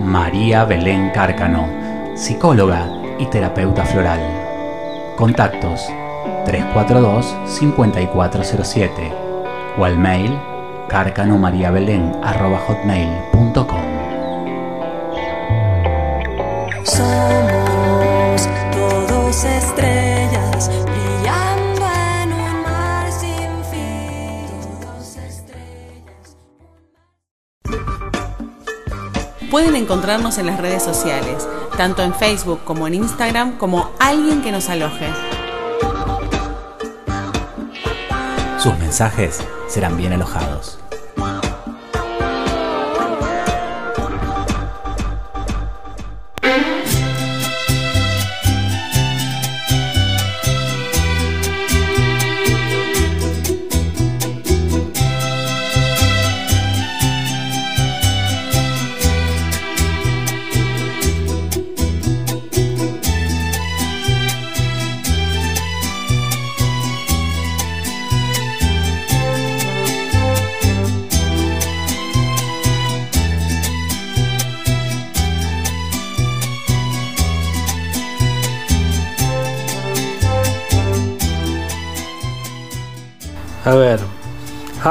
María 0.00 0.64
Belén 0.64 1.10
Cárcano, 1.12 1.68
psicóloga 2.16 2.88
y 3.18 3.26
terapeuta 3.26 3.84
floral. 3.84 4.20
Contactos 5.16 5.88
342-5407 6.44 9.12
o 9.78 9.84
al 9.84 9.98
mail 9.98 10.38
carcanomariabelén.com. 10.88 13.82
Somos 16.84 18.48
todos 18.70 19.44
estrellas 19.44 20.70
brillando 20.84 21.82
en 22.22 22.32
un 22.32 22.62
mar 22.62 23.10
sin 23.10 23.64
fin. 23.70 24.46
Todos 24.80 25.16
estrellas. 25.16 26.36
Pueden 29.50 29.74
encontrarnos 29.76 30.38
en 30.38 30.46
las 30.46 30.60
redes 30.60 30.82
sociales, 30.82 31.48
tanto 31.76 32.02
en 32.02 32.14
Facebook 32.14 32.60
como 32.64 32.86
en 32.86 32.94
Instagram, 32.94 33.56
como 33.56 33.90
alguien 33.98 34.42
que 34.42 34.52
nos 34.52 34.68
aloje. 34.68 35.08
Mensajes 38.94 39.42
serán 39.66 39.96
bien 39.96 40.12
alojados. 40.12 40.83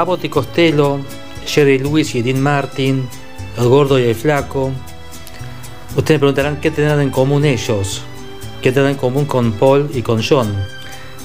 Abbott 0.04 0.24
y 0.24 0.28
Costello, 0.28 1.00
Jerry 1.46 1.78
Lewis 1.78 2.14
y 2.14 2.20
Dean 2.20 2.38
Martin, 2.38 3.08
el 3.56 3.68
gordo 3.68 3.98
y 3.98 4.02
el 4.02 4.14
flaco. 4.14 4.70
Ustedes 5.96 6.16
me 6.16 6.18
preguntarán 6.18 6.60
qué 6.60 6.70
tendrán 6.70 7.00
en 7.00 7.08
común 7.08 7.46
ellos, 7.46 8.02
qué 8.60 8.70
tendrán 8.70 8.92
en 8.92 8.98
común 8.98 9.24
con 9.24 9.52
Paul 9.52 9.88
y 9.94 10.02
con 10.02 10.22
John. 10.22 10.54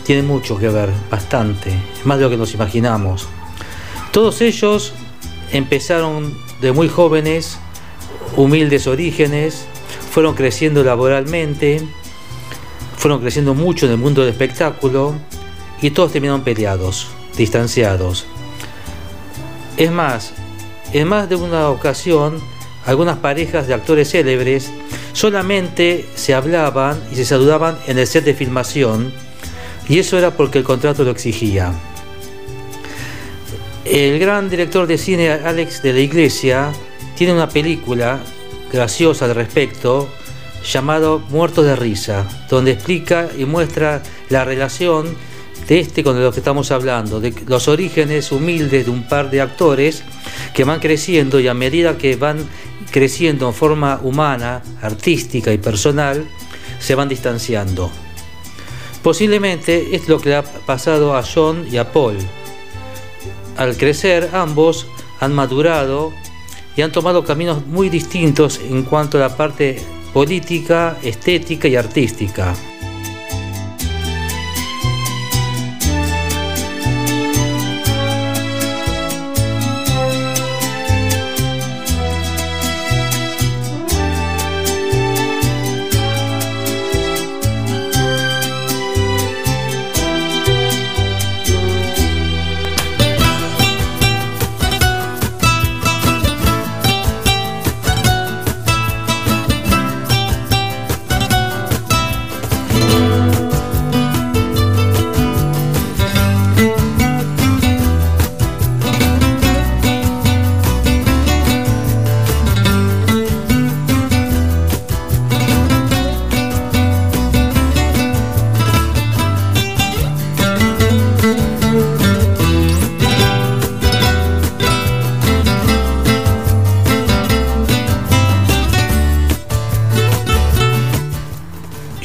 Tienen 0.05 0.27
mucho 0.27 0.57
que 0.57 0.69
ver, 0.69 0.91
bastante, 1.11 1.73
más 2.05 2.19
de 2.19 2.23
lo 2.23 2.29
que 2.29 2.37
nos 2.37 2.53
imaginamos. 2.53 3.27
Todos 4.13 4.39
ellos 4.39 4.93
empezaron 5.51 6.33
de 6.61 6.71
muy 6.71 6.87
jóvenes, 6.87 7.57
humildes 8.37 8.87
orígenes, 8.87 9.65
fueron 10.09 10.35
creciendo 10.35 10.85
laboralmente, 10.85 11.85
fueron 12.95 13.19
creciendo 13.19 13.53
mucho 13.53 13.87
en 13.87 13.91
el 13.91 13.97
mundo 13.97 14.21
del 14.21 14.29
espectáculo 14.29 15.15
y 15.81 15.91
todos 15.91 16.13
terminaron 16.13 16.45
peleados, 16.45 17.07
distanciados. 17.35 18.25
Es 19.79 19.91
más, 19.93 20.33
en 20.91 21.07
más 21.07 21.29
de 21.29 21.37
una 21.37 21.69
ocasión, 21.69 22.41
algunas 22.85 23.17
parejas 23.19 23.65
de 23.65 23.73
actores 23.73 24.11
célebres 24.11 24.69
solamente 25.13 26.05
se 26.15 26.33
hablaban 26.33 27.01
y 27.13 27.15
se 27.15 27.23
saludaban 27.23 27.77
en 27.87 27.97
el 27.97 28.05
set 28.05 28.25
de 28.25 28.33
filmación 28.33 29.13
y 29.87 29.99
eso 29.99 30.17
era 30.17 30.31
porque 30.31 30.57
el 30.57 30.65
contrato 30.65 31.05
lo 31.05 31.11
exigía. 31.11 31.71
El 33.85 34.19
gran 34.19 34.49
director 34.49 34.85
de 34.85 34.97
cine 34.97 35.31
Alex 35.31 35.81
de 35.81 35.93
la 35.93 35.99
Iglesia 36.01 36.73
tiene 37.15 37.31
una 37.31 37.47
película 37.47 38.19
graciosa 38.73 39.25
al 39.25 39.35
respecto 39.35 40.09
llamado 40.61 41.19
Muertos 41.29 41.65
de 41.65 41.77
Risa, 41.77 42.27
donde 42.49 42.71
explica 42.71 43.29
y 43.37 43.45
muestra 43.45 44.03
la 44.27 44.43
relación 44.43 45.15
de 45.69 45.79
este 45.79 46.03
con 46.03 46.21
lo 46.21 46.31
que 46.31 46.39
estamos 46.39 46.71
hablando, 46.71 47.19
de 47.19 47.31
los 47.45 47.67
orígenes 47.67 48.31
humildes 48.31 48.85
de 48.85 48.91
un 48.91 49.07
par 49.07 49.29
de 49.29 49.39
actores 49.39 50.03
que 50.55 50.63
van 50.63 50.79
creciendo 50.79 51.39
y 51.39 51.47
a 51.47 51.53
medida 51.53 51.95
que 51.95 52.15
van 52.15 52.39
creciendo 52.89 53.47
en 53.47 53.53
forma 53.53 53.99
humana, 54.01 54.63
artística 54.81 55.53
y 55.53 55.59
personal, 55.59 56.25
se 56.79 56.95
van 56.95 57.07
distanciando. 57.07 57.91
Posiblemente 59.03 59.95
es 59.95 60.09
lo 60.09 60.19
que 60.19 60.29
le 60.29 60.35
ha 60.37 60.43
pasado 60.43 61.15
a 61.15 61.21
John 61.23 61.67
y 61.71 61.77
a 61.77 61.91
Paul. 61.91 62.17
Al 63.55 63.77
crecer, 63.77 64.31
ambos 64.33 64.87
han 65.19 65.33
madurado 65.33 66.11
y 66.75 66.81
han 66.81 66.91
tomado 66.91 67.23
caminos 67.23 67.67
muy 67.67 67.89
distintos 67.89 68.59
en 68.59 68.81
cuanto 68.83 69.17
a 69.17 69.21
la 69.21 69.37
parte 69.37 69.79
política, 70.13 70.97
estética 71.03 71.67
y 71.67 71.75
artística. 71.75 72.55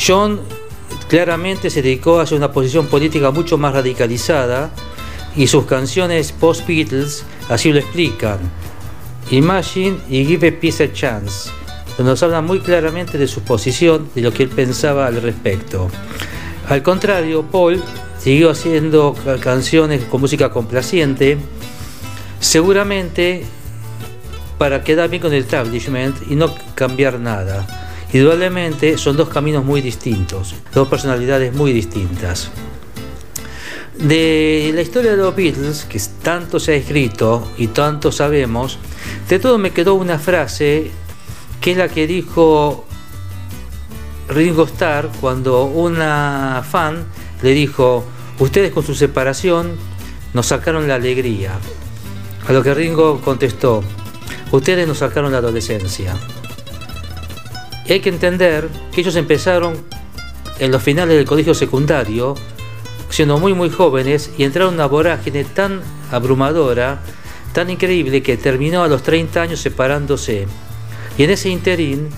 John 0.05 0.41
claramente 1.09 1.71
se 1.71 1.83
dedicó 1.83 2.21
hacia 2.21 2.37
una 2.37 2.53
posición 2.53 2.87
política 2.87 3.31
mucho 3.31 3.59
más 3.59 3.73
radicalizada 3.75 4.71
y 5.37 5.47
sus 5.47 5.65
canciones 5.65 6.33
post-Beatles 6.33 7.25
así 7.49 7.73
lo 7.73 7.79
explican. 7.79 8.39
Imagine 9.31 9.97
y 10.09 10.25
Give 10.25 10.49
a 10.49 10.61
Peace 10.61 10.85
a 10.85 10.93
Chance, 10.93 11.51
donde 11.97 12.13
nos 12.13 12.23
habla 12.23 12.41
muy 12.41 12.61
claramente 12.61 13.17
de 13.19 13.27
su 13.27 13.41
posición, 13.43 14.09
de 14.15 14.21
lo 14.23 14.33
que 14.33 14.43
él 14.45 14.49
pensaba 14.51 15.07
al 15.07 15.21
respecto. 15.23 15.89
Al 16.69 16.83
contrario, 16.83 17.43
Paul 17.43 17.83
siguió 18.19 18.51
haciendo 18.51 19.15
ca- 19.25 19.39
canciones 19.39 20.05
con 20.05 20.21
música 20.21 20.51
complaciente, 20.51 21.39
seguramente 22.41 23.45
para 24.59 24.83
quedar 24.85 25.09
bien 25.11 25.23
con 25.23 25.33
el 25.33 25.43
establishment 25.43 26.17
y 26.31 26.37
no 26.37 26.55
cambiar 26.75 27.19
nada. 27.19 27.67
Indudablemente 28.15 28.97
son 28.97 29.17
dos 29.17 29.29
caminos 29.29 29.65
muy 29.65 29.81
distintos, 29.81 30.55
dos 30.73 30.87
personalidades 30.87 31.53
muy 31.53 31.73
distintas. 31.73 32.49
De 33.99 34.71
la 34.73 34.83
historia 34.83 35.11
de 35.11 35.17
los 35.17 35.35
Beatles, 35.35 35.85
que 35.85 36.01
tanto 36.23 36.61
se 36.61 36.73
ha 36.73 36.75
escrito 36.77 37.51
y 37.59 37.67
tanto 37.67 38.13
sabemos, 38.13 38.79
de 39.29 39.41
todo 39.41 39.59
me 39.59 39.73
quedó 39.73 39.95
una 39.95 40.21
frase 40.21 40.93
que 41.61 41.73
es 41.73 41.77
la 41.77 41.89
que 41.89 42.07
dijo 42.07 42.85
Ringo 44.29 44.63
Starr 44.63 45.11
cuando 45.21 45.65
una 45.65 46.65
fan 46.71 47.07
le 47.43 47.51
dijo, 47.51 48.05
ustedes 48.39 48.71
con 48.71 48.87
su 48.87 48.95
separación 48.95 49.73
nos 50.35 50.47
sacaron 50.47 50.87
la 50.87 50.95
alegría. 50.95 51.51
A 52.47 52.53
lo 52.53 52.63
que 52.63 52.75
Ringo 52.75 53.21
contestó, 53.21 53.83
ustedes 54.53 54.87
nos 54.87 54.99
sacaron 54.99 55.33
la 55.33 55.39
adolescencia. 55.39 56.15
Hay 57.93 58.01
que 58.01 58.09
entender 58.09 58.69
que 58.93 59.03
ellos 59.03 59.15
empezaron 59.17 59.75
en 60.59 60.71
los 60.71 60.83
finales 60.83 61.17
del 61.17 61.27
colegio 61.27 61.55
secundario, 61.55 62.35
siendo 63.11 63.39
muy 63.39 63.53
muy 63.53 63.69
jóvenes, 63.69 64.31
y 64.39 64.45
entraron 64.45 64.75
en 64.75 64.81
una 64.81 64.87
vorágine 64.87 65.45
tan 65.45 65.83
abrumadora, 66.11 67.01
tan 67.53 67.69
increíble, 67.69 68.23
que 68.23 68.37
terminó 68.37 68.83
a 68.83 68.89
los 68.89 69.03
30 69.03 69.43
años 69.43 69.61
separándose. 69.61 70.47
Y 71.19 71.25
en 71.25 71.31
ese 71.31 71.51
interín, 71.51 72.09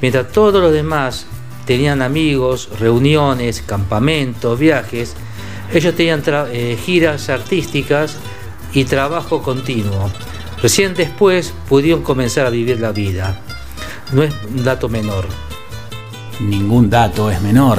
mientras 0.00 0.32
todos 0.32 0.62
los 0.62 0.72
demás 0.72 1.26
tenían 1.66 2.00
amigos, 2.00 2.70
reuniones, 2.80 3.62
campamentos, 3.62 4.58
viajes, 4.58 5.14
ellos 5.72 5.94
tenían 5.94 6.22
eh, 6.26 6.78
giras 6.82 7.28
artísticas 7.28 8.16
y 8.72 8.84
trabajo 8.84 9.42
continuo. 9.42 10.10
Recién 10.62 10.94
después 10.94 11.52
pudieron 11.68 12.02
comenzar 12.02 12.46
a 12.46 12.50
vivir 12.50 12.80
la 12.80 12.92
vida. 12.92 13.40
No 14.12 14.24
es 14.24 14.34
un 14.48 14.64
dato 14.64 14.88
menor. 14.88 15.28
Ningún 16.40 16.90
dato 16.90 17.30
es 17.30 17.40
menor, 17.42 17.78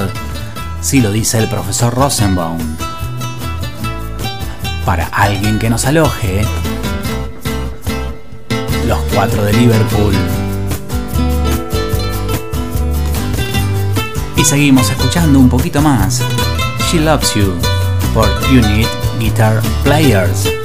si 0.80 1.00
lo 1.00 1.12
dice 1.12 1.38
el 1.38 1.48
profesor 1.48 1.94
Rosenbaum. 1.94 2.58
Para 4.86 5.06
alguien 5.08 5.58
que 5.58 5.68
nos 5.68 5.84
aloje, 5.84 6.42
los 8.86 8.98
cuatro 9.14 9.44
de 9.44 9.52
Liverpool. 9.52 10.14
Y 14.36 14.44
seguimos 14.44 14.88
escuchando 14.90 15.38
un 15.38 15.50
poquito 15.50 15.82
más. 15.82 16.22
She 16.90 17.00
Loves 17.00 17.34
You 17.34 17.52
por 18.14 18.28
Unit 18.50 18.88
Guitar 19.18 19.60
Players. 19.84 20.61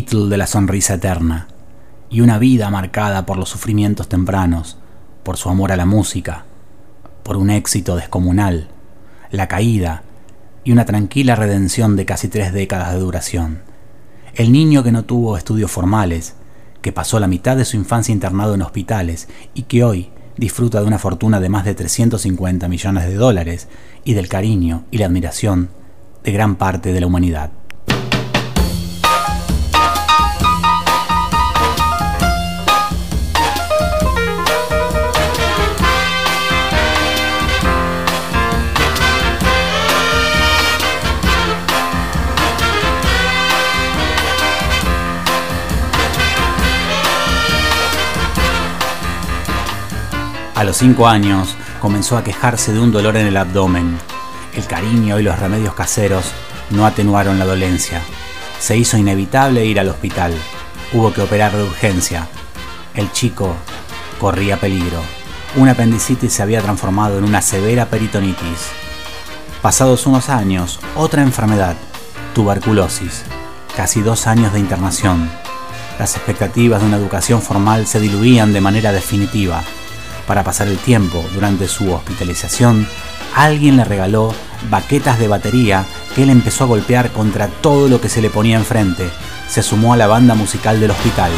De 0.00 0.36
la 0.36 0.46
sonrisa 0.46 0.94
eterna, 0.94 1.48
y 2.08 2.20
una 2.20 2.38
vida 2.38 2.70
marcada 2.70 3.26
por 3.26 3.36
los 3.36 3.48
sufrimientos 3.48 4.08
tempranos, 4.08 4.78
por 5.24 5.36
su 5.36 5.50
amor 5.50 5.72
a 5.72 5.76
la 5.76 5.86
música, 5.86 6.44
por 7.24 7.36
un 7.36 7.50
éxito 7.50 7.96
descomunal, 7.96 8.68
la 9.32 9.48
caída 9.48 10.04
y 10.62 10.70
una 10.70 10.84
tranquila 10.84 11.34
redención 11.34 11.96
de 11.96 12.06
casi 12.06 12.28
tres 12.28 12.52
décadas 12.52 12.92
de 12.92 13.00
duración. 13.00 13.62
El 14.34 14.52
niño 14.52 14.84
que 14.84 14.92
no 14.92 15.04
tuvo 15.04 15.36
estudios 15.36 15.72
formales, 15.72 16.36
que 16.80 16.92
pasó 16.92 17.18
la 17.18 17.26
mitad 17.26 17.56
de 17.56 17.64
su 17.64 17.76
infancia 17.76 18.12
internado 18.12 18.54
en 18.54 18.62
hospitales 18.62 19.28
y 19.52 19.62
que 19.62 19.82
hoy, 19.82 20.10
disfruta 20.36 20.80
de 20.80 20.86
una 20.86 21.00
fortuna 21.00 21.40
de 21.40 21.48
más 21.48 21.64
de 21.64 21.74
350 21.74 22.68
millones 22.68 23.04
de 23.04 23.14
dólares 23.14 23.66
y 24.04 24.14
del 24.14 24.28
cariño 24.28 24.84
y 24.92 24.98
la 24.98 25.06
admiración 25.06 25.70
de 26.22 26.30
gran 26.30 26.54
parte 26.54 26.92
de 26.92 27.00
la 27.00 27.08
humanidad. 27.08 27.50
5 50.78 51.08
años 51.08 51.56
comenzó 51.80 52.16
a 52.16 52.22
quejarse 52.22 52.72
de 52.72 52.78
un 52.78 52.92
dolor 52.92 53.16
en 53.16 53.26
el 53.26 53.36
abdomen. 53.36 53.98
El 54.54 54.64
cariño 54.64 55.18
y 55.18 55.24
los 55.24 55.36
remedios 55.36 55.74
caseros 55.74 56.26
no 56.70 56.86
atenuaron 56.86 57.36
la 57.40 57.46
dolencia. 57.46 58.00
Se 58.60 58.76
hizo 58.76 58.96
inevitable 58.96 59.64
ir 59.64 59.80
al 59.80 59.88
hospital. 59.88 60.32
Hubo 60.92 61.12
que 61.12 61.20
operar 61.20 61.50
de 61.50 61.64
urgencia. 61.64 62.28
El 62.94 63.10
chico 63.10 63.56
corría 64.20 64.60
peligro. 64.60 65.02
Una 65.56 65.72
apendicitis 65.72 66.32
se 66.32 66.42
había 66.44 66.62
transformado 66.62 67.18
en 67.18 67.24
una 67.24 67.42
severa 67.42 67.86
peritonitis. 67.86 68.68
Pasados 69.60 70.06
unos 70.06 70.28
años, 70.28 70.78
otra 70.94 71.22
enfermedad, 71.22 71.74
tuberculosis. 72.36 73.24
Casi 73.76 74.00
dos 74.00 74.28
años 74.28 74.52
de 74.52 74.60
internación. 74.60 75.28
Las 75.98 76.14
expectativas 76.14 76.80
de 76.80 76.86
una 76.86 76.98
educación 76.98 77.42
formal 77.42 77.88
se 77.88 77.98
diluían 77.98 78.52
de 78.52 78.60
manera 78.60 78.92
definitiva. 78.92 79.64
Para 80.28 80.44
pasar 80.44 80.68
el 80.68 80.76
tiempo 80.76 81.24
durante 81.32 81.66
su 81.68 81.90
hospitalización, 81.90 82.86
alguien 83.34 83.78
le 83.78 83.84
regaló 83.84 84.34
baquetas 84.68 85.18
de 85.18 85.26
batería 85.26 85.86
que 86.14 86.22
él 86.22 86.28
empezó 86.28 86.64
a 86.64 86.66
golpear 86.66 87.10
contra 87.12 87.48
todo 87.48 87.88
lo 87.88 87.98
que 87.98 88.10
se 88.10 88.20
le 88.20 88.28
ponía 88.28 88.58
enfrente. 88.58 89.08
Se 89.48 89.62
sumó 89.62 89.94
a 89.94 89.96
la 89.96 90.06
banda 90.06 90.34
musical 90.34 90.80
del 90.80 90.90
hospital. 90.90 91.30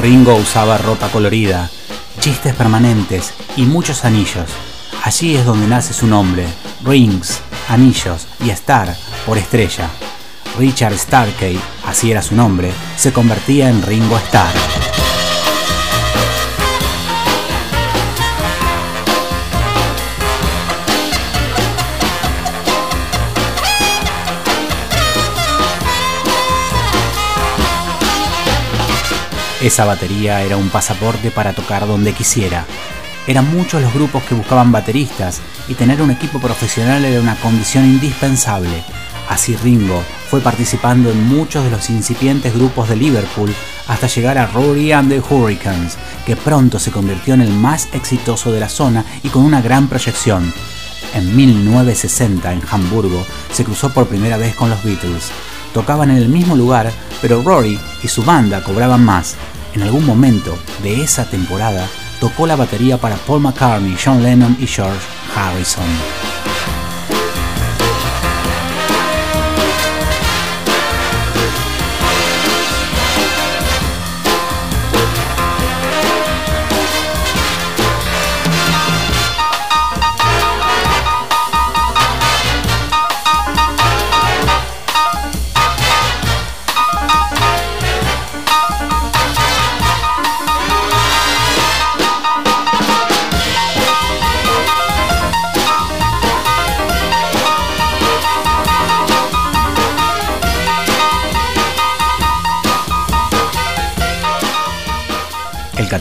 Ringo 0.00 0.34
usaba 0.34 0.78
ropa 0.78 1.10
colorida, 1.10 1.70
chistes 2.22 2.54
permanentes 2.54 3.34
y 3.56 3.64
muchos 3.64 4.04
anillos. 4.04 4.48
Allí 5.02 5.34
es 5.34 5.44
donde 5.44 5.66
nace 5.66 5.92
su 5.92 6.06
nombre, 6.06 6.46
Rings, 6.84 7.40
anillos, 7.68 8.28
y 8.44 8.50
Star, 8.50 8.96
por 9.26 9.38
estrella. 9.38 9.90
Richard 10.56 10.96
Starkey, 10.96 11.58
así 11.84 12.12
era 12.12 12.22
su 12.22 12.36
nombre, 12.36 12.70
se 12.96 13.12
convertía 13.12 13.68
en 13.70 13.82
Ringo 13.82 14.16
Starr. 14.18 14.54
Esa 29.62 29.84
batería 29.84 30.42
era 30.42 30.56
un 30.56 30.70
pasaporte 30.70 31.30
para 31.30 31.52
tocar 31.52 31.86
donde 31.86 32.12
quisiera. 32.12 32.66
Eran 33.28 33.48
muchos 33.56 33.80
los 33.80 33.94
grupos 33.94 34.24
que 34.24 34.34
buscaban 34.34 34.72
bateristas 34.72 35.40
y 35.68 35.74
tener 35.74 36.02
un 36.02 36.10
equipo 36.10 36.40
profesional 36.40 37.04
era 37.04 37.20
una 37.20 37.36
condición 37.36 37.84
indispensable. 37.84 38.82
Así 39.28 39.54
Ringo 39.54 40.02
fue 40.28 40.40
participando 40.40 41.12
en 41.12 41.28
muchos 41.28 41.62
de 41.62 41.70
los 41.70 41.90
incipientes 41.90 42.52
grupos 42.54 42.88
de 42.88 42.96
Liverpool 42.96 43.54
hasta 43.86 44.08
llegar 44.08 44.36
a 44.36 44.46
Rory 44.46 44.90
and 44.90 45.08
the 45.08 45.20
Hurricanes, 45.20 45.96
que 46.26 46.34
pronto 46.34 46.80
se 46.80 46.90
convirtió 46.90 47.34
en 47.34 47.42
el 47.42 47.52
más 47.52 47.88
exitoso 47.92 48.50
de 48.50 48.58
la 48.58 48.68
zona 48.68 49.04
y 49.22 49.28
con 49.28 49.44
una 49.44 49.62
gran 49.62 49.86
proyección. 49.86 50.52
En 51.14 51.36
1960 51.36 52.52
en 52.52 52.62
Hamburgo 52.68 53.24
se 53.52 53.62
cruzó 53.62 53.92
por 53.92 54.08
primera 54.08 54.38
vez 54.38 54.56
con 54.56 54.70
los 54.70 54.82
Beatles. 54.82 55.30
Tocaban 55.72 56.10
en 56.10 56.16
el 56.16 56.28
mismo 56.28 56.56
lugar, 56.56 56.90
pero 57.20 57.42
Rory 57.42 57.78
y 58.02 58.08
su 58.08 58.24
banda 58.24 58.62
cobraban 58.64 59.04
más. 59.04 59.36
En 59.74 59.82
algún 59.82 60.04
momento 60.04 60.56
de 60.82 61.02
esa 61.02 61.28
temporada 61.28 61.88
tocó 62.20 62.46
la 62.46 62.56
batería 62.56 62.98
para 62.98 63.16
Paul 63.16 63.40
McCartney, 63.40 63.96
John 64.02 64.22
Lennon 64.22 64.56
y 64.60 64.66
George 64.66 65.00
Harrison. 65.34 66.51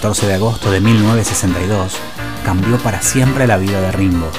14 0.02 0.26
de 0.26 0.34
agosto 0.34 0.72
de 0.72 0.82
1962 0.82 1.96
cambió 2.44 2.80
para 2.80 3.04
siempre 3.04 3.46
la 3.46 3.58
vida 3.58 3.80
de 3.82 3.92
Ringo. 3.92 4.32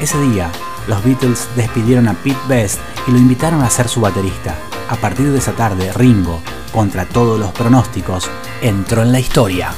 Ese 0.00 0.18
día, 0.18 0.50
los 0.88 1.04
Beatles 1.04 1.50
despidieron 1.54 2.08
a 2.08 2.14
Pete 2.14 2.40
Best 2.48 2.80
y 3.06 3.10
lo 3.10 3.18
invitaron 3.18 3.60
a 3.60 3.68
ser 3.68 3.88
su 3.88 4.00
baterista. 4.00 4.54
A 4.88 4.96
partir 4.96 5.30
de 5.30 5.36
esa 5.36 5.52
tarde, 5.52 5.92
Ringo, 5.92 6.40
contra 6.72 7.04
todos 7.04 7.38
los 7.38 7.52
pronósticos, 7.52 8.30
entró 8.62 9.02
en 9.02 9.12
la 9.12 9.20
historia. 9.20 9.74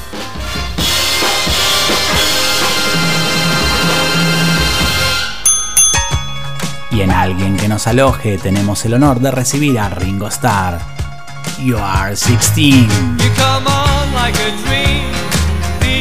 Y 6.93 7.01
en 7.01 7.11
alguien 7.11 7.57
que 7.57 7.67
nos 7.67 7.89
aloje 7.89 8.39
tenemos 8.39 8.85
el 8.85 8.95
honor 8.95 9.19
de 9.19 9.33
recibir 9.33 9.81
a 9.81 9.89
Ringo 9.89 10.29
Starr. 10.29 10.79
You 11.59 11.77
are 11.79 12.15
16. 12.15 12.89
You 13.19 13.31
come 13.37 13.67
on 13.67 14.13
like 14.15 14.37
a 14.39 14.51
dream, 14.65 15.14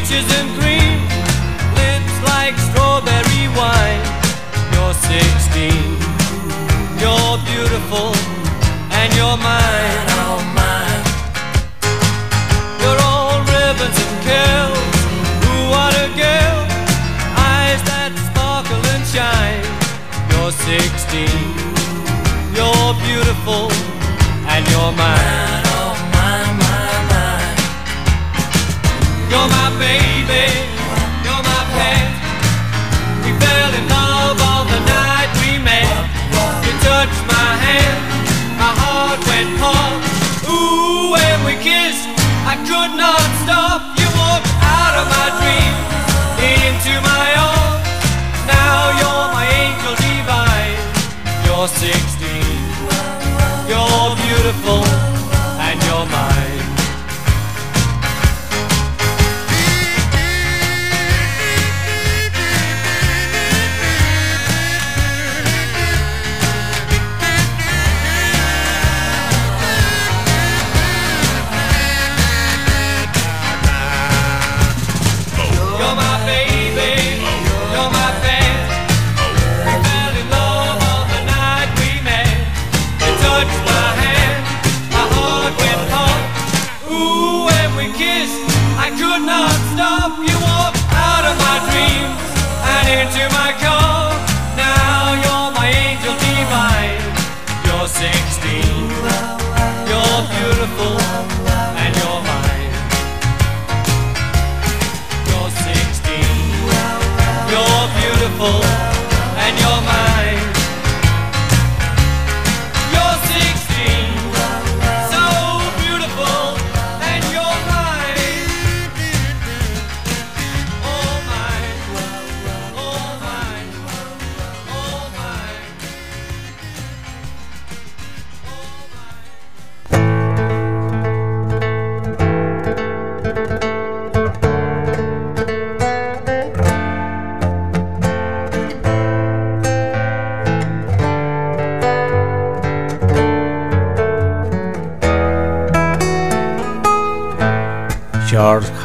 peaches 0.04 0.30
and 0.38 0.50
cream, 0.60 1.00
lips 1.80 2.16
like 2.28 2.58
strawberry 2.58 3.48
wine. 3.56 4.04
You're 4.74 4.94
16, 4.94 5.72
you're 7.00 7.38
beautiful, 7.48 8.12
and 8.92 9.14
you're 9.16 9.38
mine, 9.38 10.06
mine. 10.08 10.13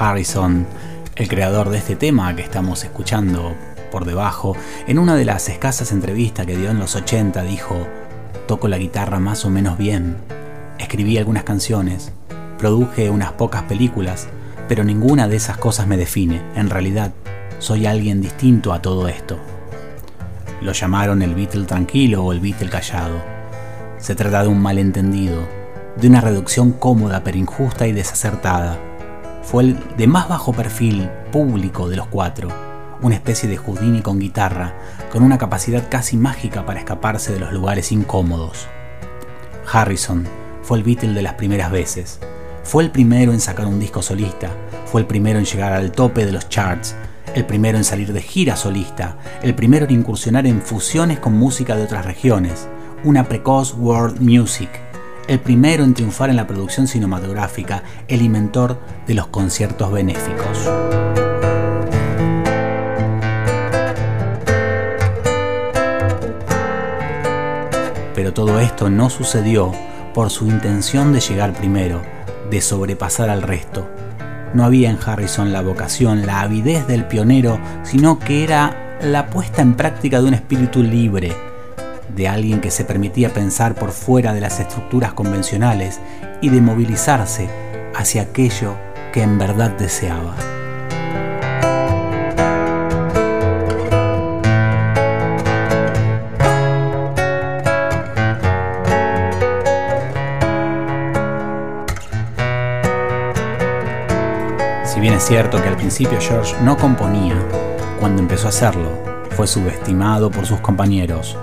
Harrison, 0.09 0.67
el 1.17 1.29
creador 1.29 1.69
de 1.69 1.77
este 1.77 1.95
tema 1.95 2.35
que 2.35 2.41
estamos 2.41 2.83
escuchando 2.83 3.55
por 3.93 4.07
debajo, 4.07 4.57
en 4.87 4.99
una 4.99 5.17
de 5.17 5.27
las 5.27 5.51
escasas 5.51 5.93
entrevistas 5.93 6.47
que 6.47 6.57
dio 6.57 6.71
en 6.71 6.79
los 6.79 6.95
80 6.95 7.43
dijo, 7.43 7.87
toco 8.47 8.69
la 8.69 8.79
guitarra 8.79 9.21
más 9.21 9.45
o 9.45 9.51
menos 9.51 9.77
bien, 9.77 10.17
escribí 10.79 11.19
algunas 11.19 11.45
canciones, 11.45 12.11
produje 12.57 13.11
unas 13.11 13.33
pocas 13.33 13.65
películas, 13.65 14.29
pero 14.67 14.83
ninguna 14.83 15.29
de 15.29 15.37
esas 15.37 15.59
cosas 15.59 15.87
me 15.87 15.99
define, 15.99 16.41
en 16.55 16.71
realidad 16.71 17.13
soy 17.59 17.85
alguien 17.85 18.23
distinto 18.23 18.73
a 18.73 18.81
todo 18.81 19.09
esto. 19.09 19.39
Lo 20.63 20.73
llamaron 20.73 21.21
el 21.21 21.35
Beatle 21.35 21.67
tranquilo 21.67 22.25
o 22.25 22.33
el 22.33 22.41
Beatle 22.41 22.71
callado. 22.71 23.21
Se 23.99 24.15
trata 24.15 24.43
de 24.43 24.49
un 24.49 24.63
malentendido, 24.63 25.43
de 26.01 26.09
una 26.09 26.23
reducción 26.23 26.73
cómoda 26.73 27.23
pero 27.23 27.37
injusta 27.37 27.87
y 27.87 27.93
desacertada. 27.93 28.88
Fue 29.51 29.63
el 29.63 29.79
de 29.97 30.07
más 30.07 30.29
bajo 30.29 30.53
perfil 30.53 31.09
público 31.33 31.89
de 31.89 31.97
los 31.97 32.09
cuatro, 32.09 32.51
una 33.01 33.15
especie 33.15 33.49
de 33.49 33.57
Houdini 33.57 34.03
con 34.03 34.19
guitarra, 34.19 34.75
con 35.11 35.23
una 35.23 35.39
capacidad 35.39 35.89
casi 35.89 36.19
mágica 36.19 36.67
para 36.67 36.81
escaparse 36.81 37.33
de 37.33 37.41
los 37.41 37.55
lugares 37.55 37.91
incómodos. 37.91 38.67
Harrison 39.73 40.27
fue 40.61 40.77
el 40.77 40.85
Beatle 40.85 41.15
de 41.15 41.23
las 41.23 41.33
primeras 41.33 41.71
veces. 41.71 42.21
Fue 42.63 42.85
el 42.85 42.91
primero 42.91 43.33
en 43.33 43.41
sacar 43.41 43.67
un 43.67 43.81
disco 43.81 44.03
solista, 44.03 44.51
fue 44.85 45.01
el 45.01 45.07
primero 45.07 45.39
en 45.39 45.47
llegar 45.47 45.73
al 45.73 45.93
tope 45.93 46.27
de 46.27 46.33
los 46.33 46.51
charts, 46.51 46.95
el 47.35 47.47
primero 47.47 47.79
en 47.79 47.85
salir 47.85 48.13
de 48.13 48.21
gira 48.21 48.55
solista, 48.55 49.17
el 49.41 49.55
primero 49.55 49.87
en 49.87 49.93
incursionar 49.93 50.47
en 50.47 50.61
fusiones 50.61 51.21
con 51.21 51.33
música 51.33 51.75
de 51.75 51.85
otras 51.85 52.05
regiones, 52.05 52.69
una 53.03 53.25
precoz 53.25 53.73
world 53.73 54.21
music, 54.21 54.69
el 55.29 55.39
primero 55.41 55.85
en 55.85 55.93
triunfar 55.93 56.31
en 56.31 56.37
la 56.37 56.47
producción 56.47 56.89
cinematográfica, 56.89 57.83
el 58.09 58.23
inventor 58.23 58.81
de 59.07 59.15
los 59.15 59.27
conciertos 59.27 59.93
benéficos. 59.93 60.69
Pero 68.15 68.33
todo 68.33 68.59
esto 68.59 68.89
no 68.91 69.11
sucedió 69.11 69.73
por 70.15 70.31
su 70.31 70.47
intención 70.47 71.13
de 71.13 71.21
llegar 71.21 71.53
primero, 71.53 72.03
de 72.51 72.63
sobrepasar 72.63 73.29
al 73.29 73.43
resto. 73.43 73.87
No 74.55 74.65
había 74.65 74.91
en 74.91 74.99
Harrison 75.05 75.53
la 75.53 75.61
vocación, 75.61 76.27
la 76.27 76.41
avidez 76.41 76.87
del 76.87 77.05
pionero, 77.05 77.61
sino 77.85 78.19
que 78.19 78.43
era 78.45 78.97
la 79.03 79.27
puesta 79.27 79.61
en 79.61 79.75
práctica 79.75 80.21
de 80.21 80.27
un 80.27 80.35
espíritu 80.35 80.83
libre, 80.83 81.37
de 82.15 82.29
alguien 82.29 82.61
que 82.61 82.71
se 82.71 82.85
permitía 82.85 83.33
pensar 83.33 83.75
por 83.75 83.93
fuera 83.93 84.33
de 84.33 84.41
las 84.41 84.61
estructuras 84.61 85.13
convencionales 85.13 86.01
y 86.41 86.49
de 86.49 86.61
movilizarse 86.61 87.49
hacia 87.95 88.23
aquello 88.23 88.75
que 89.13 89.23
en 89.23 89.39
verdad 89.39 89.71
deseaba. 89.71 90.37
Si 104.85 105.01
bien 105.01 105.15
es 105.15 105.25
cierto 105.25 105.63
que 105.63 105.69
al 105.69 105.77
principio 105.77 106.19
George 106.21 106.57
no 106.63 106.77
componía, 106.77 107.37
cuando 108.01 108.21
empezó 108.21 108.47
a 108.47 108.51
hacerlo, 108.51 108.91
fue 109.31 109.47
subestimado 109.47 110.31
por 110.31 110.47
sus 110.47 110.59
compañeros, 110.61 111.37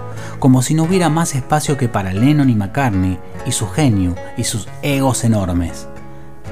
como 0.46 0.62
si 0.62 0.76
no 0.76 0.84
hubiera 0.84 1.10
más 1.10 1.34
espacio 1.34 1.76
que 1.76 1.90
para 1.90 2.14
Lennon 2.14 2.52
y 2.52 2.54
McCartney 2.54 3.18
y 3.48 3.52
su 3.52 3.68
genio 3.68 4.14
y 4.38 4.44
sus 4.44 4.68
egos 4.84 5.24
enormes. 5.24 5.88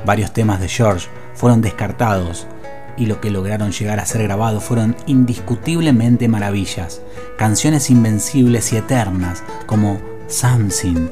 Varios 0.04 0.34
temas 0.34 0.60
de 0.60 0.68
George 0.68 1.10
fueron 1.36 1.62
descartados 1.62 2.48
y 2.98 3.06
lo 3.06 3.22
que 3.22 3.30
lograron 3.30 3.72
llegar 3.72 4.00
a 4.00 4.08
ser 4.08 4.24
grabados 4.24 4.64
fueron 4.64 4.96
indiscutiblemente 5.06 6.28
maravillas, 6.28 7.04
canciones 7.38 7.92
invencibles 7.92 8.74
y 8.74 8.78
eternas 8.78 9.44
como 9.68 10.02
Something, 10.28 11.10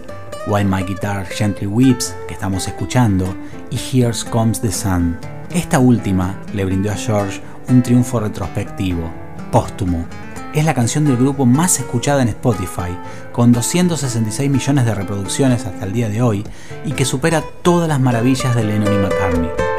While 0.48 0.66
My 0.66 0.82
Guitar 0.82 1.28
Gently 1.28 1.68
Weeps, 1.68 2.16
que 2.28 2.34
estamos 2.34 2.68
escuchando, 2.68 3.32
y 3.70 3.78
Here 3.78 4.18
Comes 4.32 4.60
the 4.60 4.72
Sun. 4.72 5.20
Esta 5.54 5.78
última 5.78 6.36
le 6.56 6.66
brindó 6.66 6.90
a 6.90 6.96
George 6.96 7.42
un 7.70 7.84
triunfo 7.84 8.20
retrospectivo, 8.20 9.08
póstumo. 9.52 10.04
Es 10.54 10.66
la 10.66 10.74
canción 10.74 11.06
del 11.06 11.16
grupo 11.16 11.46
más 11.46 11.80
escuchada 11.80 12.22
en 12.22 12.28
Spotify, 12.28 12.98
con 13.32 13.54
266 13.54 14.52
millones 14.52 14.86
de 14.86 14.94
reproducciones 14.94 15.66
hasta 15.66 15.86
el 15.86 15.94
día 15.94 16.10
de 16.10 16.22
hoy, 16.22 16.44
y 16.84 16.92
que 16.92 17.06
supera 17.06 17.42
todas 17.62 17.88
las 17.88 18.02
maravillas 18.02 18.54
de 18.54 18.66
Lennon 18.66 18.94
y 18.94 18.98
McCartney. 18.98 19.71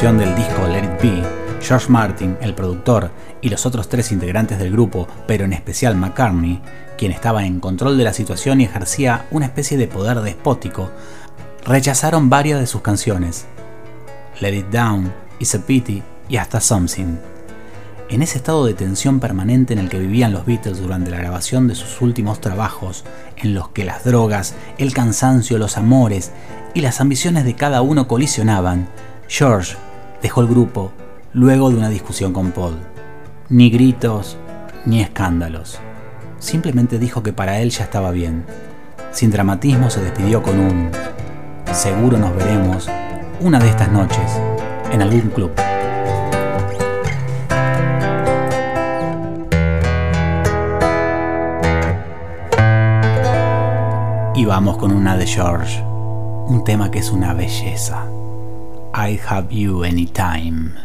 Del 0.00 0.34
disco 0.34 0.66
Let 0.66 0.84
It 0.84 1.02
Be, 1.02 1.22
George 1.60 1.90
Martin, 1.90 2.38
el 2.40 2.54
productor, 2.54 3.10
y 3.42 3.50
los 3.50 3.66
otros 3.66 3.90
tres 3.90 4.10
integrantes 4.12 4.58
del 4.58 4.72
grupo, 4.72 5.06
pero 5.26 5.44
en 5.44 5.52
especial 5.52 5.94
McCartney, 5.94 6.62
quien 6.96 7.12
estaba 7.12 7.44
en 7.44 7.60
control 7.60 7.98
de 7.98 8.04
la 8.04 8.14
situación 8.14 8.60
y 8.60 8.64
ejercía 8.64 9.26
una 9.30 9.44
especie 9.44 9.76
de 9.76 9.88
poder 9.88 10.22
despótico, 10.22 10.90
rechazaron 11.66 12.30
varias 12.30 12.60
de 12.60 12.66
sus 12.66 12.80
canciones. 12.80 13.44
Let 14.40 14.54
It 14.54 14.66
Down, 14.68 15.12
It's 15.38 15.54
a 15.54 15.58
Pity 15.58 16.02
y 16.30 16.38
hasta 16.38 16.60
Something. 16.60 17.18
En 18.08 18.22
ese 18.22 18.38
estado 18.38 18.64
de 18.64 18.72
tensión 18.72 19.20
permanente 19.20 19.74
en 19.74 19.80
el 19.80 19.90
que 19.90 19.98
vivían 19.98 20.32
los 20.32 20.46
Beatles 20.46 20.80
durante 20.80 21.10
la 21.10 21.18
grabación 21.18 21.68
de 21.68 21.74
sus 21.74 22.00
últimos 22.00 22.40
trabajos, 22.40 23.04
en 23.36 23.52
los 23.52 23.68
que 23.68 23.84
las 23.84 24.02
drogas, 24.02 24.54
el 24.78 24.94
cansancio, 24.94 25.58
los 25.58 25.76
amores 25.76 26.32
y 26.72 26.80
las 26.80 27.02
ambiciones 27.02 27.44
de 27.44 27.54
cada 27.54 27.82
uno 27.82 28.08
colisionaban, 28.08 28.88
George 29.28 29.76
dejó 30.22 30.40
el 30.42 30.48
grupo 30.48 30.92
luego 31.32 31.70
de 31.70 31.76
una 31.76 31.88
discusión 31.88 32.32
con 32.32 32.52
Paul. 32.52 32.76
Ni 33.48 33.70
gritos, 33.70 34.36
ni 34.84 35.00
escándalos. 35.00 35.78
Simplemente 36.38 36.98
dijo 36.98 37.22
que 37.22 37.32
para 37.32 37.60
él 37.60 37.70
ya 37.70 37.84
estaba 37.84 38.10
bien. 38.10 38.44
Sin 39.12 39.30
dramatismo 39.30 39.90
se 39.90 40.02
despidió 40.02 40.42
con 40.42 40.58
un 40.58 40.90
seguro 41.72 42.18
nos 42.18 42.34
veremos 42.34 42.88
una 43.40 43.58
de 43.58 43.68
estas 43.68 43.90
noches 43.90 44.40
en 44.92 45.02
algún 45.02 45.30
club. 45.30 45.50
Y 54.34 54.44
vamos 54.46 54.78
con 54.78 54.92
una 54.92 55.16
de 55.16 55.26
George, 55.26 55.82
un 55.82 56.62
tema 56.64 56.90
que 56.90 57.00
es 57.00 57.10
una 57.10 57.34
belleza. 57.34 58.06
I 59.00 59.12
have 59.12 59.50
you 59.50 59.82
anytime. 59.82 60.76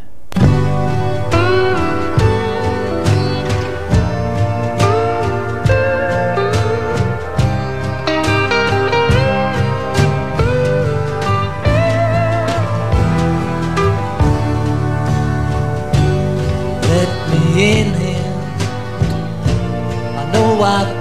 Let 16.88 17.11
me 17.30 17.41
in 17.80 17.93
here. 17.95 18.32
I 20.16 20.32
know 20.32 20.61
I've 20.61 20.95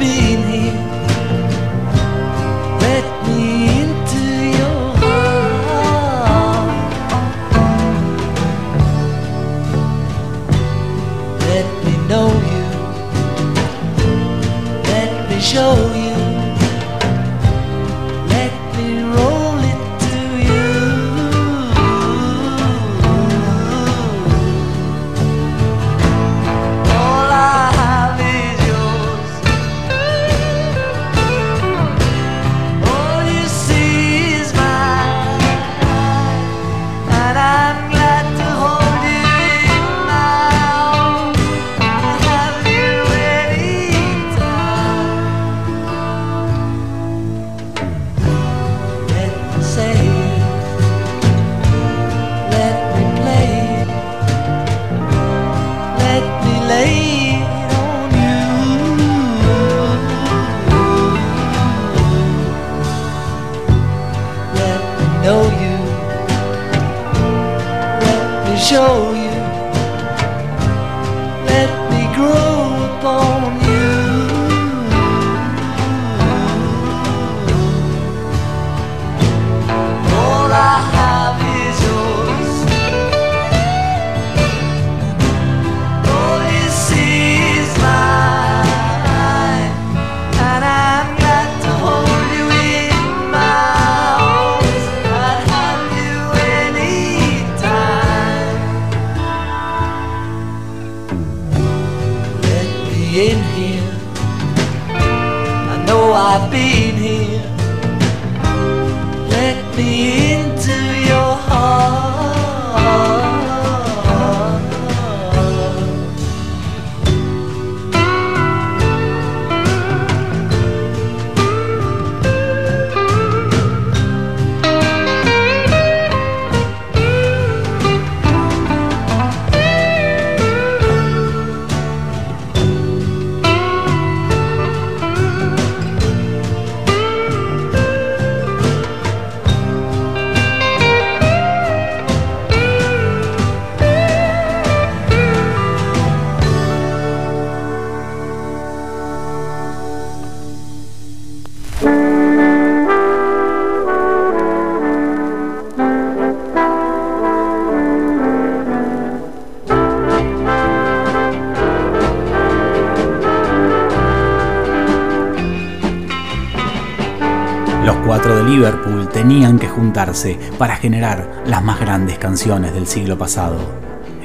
Los 167.85 167.97
cuatro 167.99 168.35
de 168.35 168.45
Liverpool 168.45 169.11
tenían 169.11 169.59
que 169.59 169.68
juntarse 169.68 170.39
para 170.57 170.74
generar 170.74 171.43
las 171.45 171.62
más 171.62 171.78
grandes 171.78 172.18
canciones 172.18 172.72
del 172.72 172.87
siglo 172.87 173.18
pasado. 173.18 173.59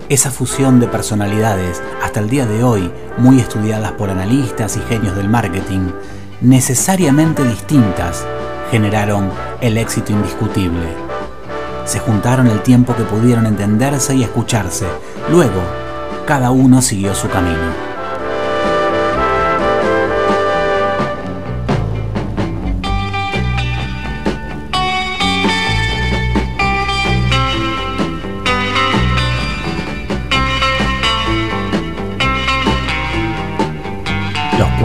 Esa 0.07 0.31
fusión 0.31 0.79
de 0.79 0.87
personalidades, 0.87 1.83
hasta 2.01 2.21
el 2.21 2.29
día 2.29 2.45
de 2.45 2.63
hoy 2.63 2.89
muy 3.17 3.41
estudiadas 3.41 3.91
por 3.91 4.09
analistas 4.09 4.77
y 4.77 4.79
genios 4.87 5.13
del 5.17 5.27
marketing, 5.27 5.91
necesariamente 6.39 7.43
distintas, 7.43 8.25
generaron 8.71 9.29
el 9.59 9.77
éxito 9.77 10.13
indiscutible. 10.13 10.87
Se 11.83 11.99
juntaron 11.99 12.47
el 12.47 12.61
tiempo 12.61 12.95
que 12.95 13.03
pudieron 13.03 13.45
entenderse 13.45 14.15
y 14.15 14.23
escucharse. 14.23 14.85
Luego, 15.29 15.61
cada 16.25 16.51
uno 16.51 16.81
siguió 16.81 17.13
su 17.13 17.27
camino. 17.27 17.88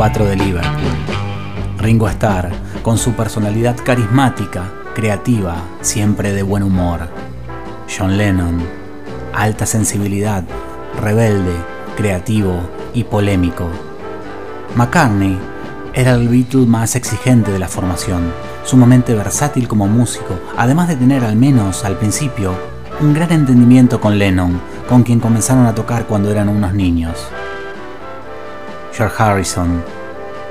Los 0.05 0.11
cuatro 0.11 0.27
de 0.27 0.37
Liverpool. 0.37 0.93
Ringo 1.79 2.07
Starr, 2.11 2.51
con 2.83 2.99
su 2.99 3.15
personalidad 3.15 3.75
carismática, 3.83 4.71
creativa, 4.95 5.57
siempre 5.81 6.35
de 6.35 6.43
buen 6.43 6.63
humor. 6.63 7.09
John 7.89 8.19
Lennon, 8.19 8.63
alta 9.33 9.65
sensibilidad, 9.65 10.45
rebelde, 11.01 11.55
creativo 11.97 12.61
y 12.93 13.05
polémico. 13.05 13.71
McCartney 14.77 15.39
era 15.95 16.13
el 16.13 16.29
Beatle 16.29 16.67
más 16.67 16.97
exigente 16.97 17.51
de 17.51 17.59
la 17.59 17.69
formación, 17.69 18.31
sumamente 18.63 19.15
versátil 19.15 19.67
como 19.67 19.87
músico, 19.87 20.39
además 20.59 20.89
de 20.89 20.97
tener 20.97 21.25
al 21.25 21.37
menos 21.37 21.83
al 21.87 21.97
principio 21.97 22.53
un 23.01 23.15
gran 23.15 23.33
entendimiento 23.33 24.03
con 24.03 24.19
Lennon, 24.19 24.61
con 24.87 25.03
quien 25.03 25.19
comenzaron 25.19 25.65
a 25.65 25.75
tocar 25.75 26.05
cuando 26.05 26.31
eran 26.31 26.51
unos 26.51 26.75
niños. 26.75 27.27
George 28.93 29.17
Harrison, 29.21 29.83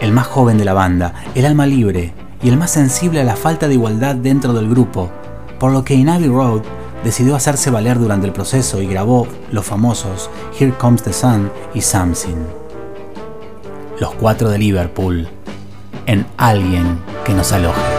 el 0.04 0.12
más 0.12 0.28
joven 0.28 0.58
de 0.58 0.66
la 0.66 0.74
banda, 0.74 1.14
el 1.34 1.46
alma 1.46 1.66
libre 1.66 2.14
y 2.44 2.50
el 2.50 2.58
más 2.58 2.72
sensible 2.72 3.22
a 3.22 3.24
la 3.24 3.38
falta 3.38 3.70
de 3.70 3.76
igualdad 3.76 4.16
dentro 4.16 4.52
del 4.52 4.70
grupo, 4.70 5.10
por 5.60 5.72
lo 5.72 5.86
que 5.86 5.94
en 5.94 6.10
Abbey 6.10 6.28
Road 6.28 6.62
decidió 7.06 7.38
hacerse 7.38 7.72
valer 7.72 7.98
durante 7.98 8.28
el 8.28 8.34
proceso 8.34 8.82
y 8.82 8.88
grabó 8.88 9.30
los 9.50 9.66
famosos 9.66 10.30
Here 10.60 10.74
Comes 10.74 11.04
the 11.04 11.14
Sun 11.14 11.50
y 11.74 11.80
Something. 11.80 12.36
Los 13.98 14.14
cuatro 14.16 14.50
de 14.50 14.58
Liverpool, 14.58 15.30
en 16.06 16.26
alguien 16.36 17.00
que 17.24 17.34
nos 17.34 17.54
aloje. 17.54 17.93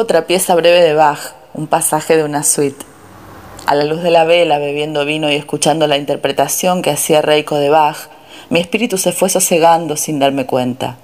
Otra 0.00 0.26
pieza 0.26 0.54
breve 0.54 0.80
de 0.80 0.94
Bach, 0.94 1.34
un 1.52 1.66
pasaje 1.66 2.16
de 2.16 2.24
una 2.24 2.42
suite. 2.42 2.84
A 3.66 3.74
la 3.74 3.84
luz 3.84 4.02
de 4.02 4.10
la 4.10 4.24
vela, 4.24 4.58
bebiendo 4.58 5.04
vino 5.04 5.30
y 5.30 5.34
escuchando 5.34 5.86
la 5.86 5.98
interpretación 5.98 6.82
que 6.82 6.90
hacía 6.90 7.22
Reiko 7.22 7.56
de 7.56 7.68
Bach, 7.68 8.08
mi 8.48 8.60
espíritu 8.60 8.98
se 8.98 9.12
fue 9.12 9.28
sosegando 9.28 9.96
sin 9.96 10.18
darme 10.18 10.46
cuenta. 10.46 10.96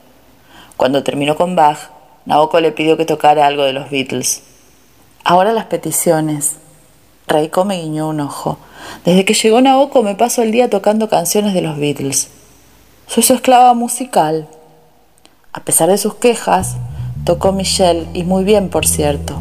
Cuando 0.76 1.05
terminó 1.05 1.36
con 1.36 1.55
Bach, 1.55 1.90
Naoko 2.24 2.59
le 2.61 2.72
pidió 2.72 2.97
que 2.97 3.05
tocara 3.05 3.47
algo 3.47 3.64
de 3.64 3.74
los 3.74 3.90
Beatles. 3.90 4.42
Ahora 5.24 5.53
las 5.53 5.66
peticiones. 5.66 6.57
Reiko 7.28 7.64
me 7.64 7.80
guiñó 7.80 8.09
un 8.09 8.20
ojo. 8.20 8.59
Desde 9.05 9.24
que 9.24 9.34
llegó 9.34 9.61
Naoko 9.61 10.03
me 10.03 10.14
paso 10.14 10.42
el 10.42 10.53
día 10.53 10.70
tocando 10.70 11.09
canciones 11.09 11.55
de 11.55 11.61
los 11.61 11.78
Beatles. 11.78 12.28
Soy 13.07 13.22
su 13.22 13.34
esclava 13.34 13.74
musical. 13.74 14.49
A 15.53 15.61
pesar 15.61 15.88
de 15.88 15.99
sus 15.99 16.14
quejas, 16.14 16.76
tocó 17.27 17.51
Michelle 17.51 18.07
y 18.14 18.22
muy 18.22 18.45
bien, 18.45 18.70
por 18.70 18.87
cierto. 18.87 19.35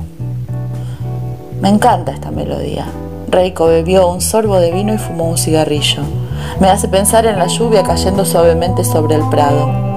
Me 1.61 1.69
encanta 1.69 2.11
esta 2.11 2.31
melodía. 2.31 2.87
Reiko 3.29 3.67
bebió 3.67 4.09
un 4.09 4.21
sorbo 4.21 4.59
de 4.59 4.71
vino 4.71 4.93
y 4.93 4.97
fumó 4.97 5.29
un 5.29 5.37
cigarrillo. 5.37 6.01
Me 6.59 6.67
hace 6.67 6.87
pensar 6.87 7.27
en 7.27 7.37
la 7.37 7.45
lluvia 7.45 7.83
cayendo 7.83 8.25
suavemente 8.25 8.83
sobre 8.83 9.15
el 9.15 9.29
prado. 9.29 9.94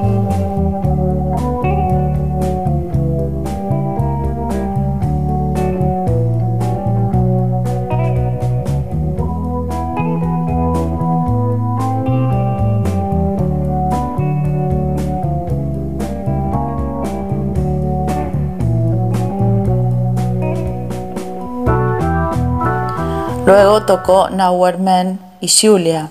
Luego 23.49 23.87
tocó 23.87 24.29
Nowhere 24.29 25.17
y 25.41 25.49
Julia. 25.49 26.11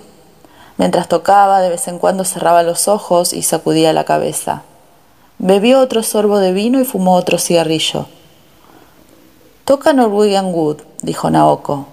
Mientras 0.76 1.06
tocaba, 1.06 1.60
de 1.60 1.68
vez 1.68 1.86
en 1.86 2.00
cuando 2.00 2.24
cerraba 2.24 2.64
los 2.64 2.88
ojos 2.88 3.32
y 3.32 3.42
sacudía 3.42 3.92
la 3.92 4.02
cabeza. 4.02 4.62
Bebió 5.38 5.78
otro 5.78 6.02
sorbo 6.02 6.40
de 6.40 6.52
vino 6.52 6.80
y 6.80 6.84
fumó 6.84 7.14
otro 7.14 7.38
cigarrillo. 7.38 8.06
Toca 9.64 9.92
Norwegian 9.92 10.46
Wood, 10.52 10.78
dijo 11.02 11.30
Naoko. 11.30 11.86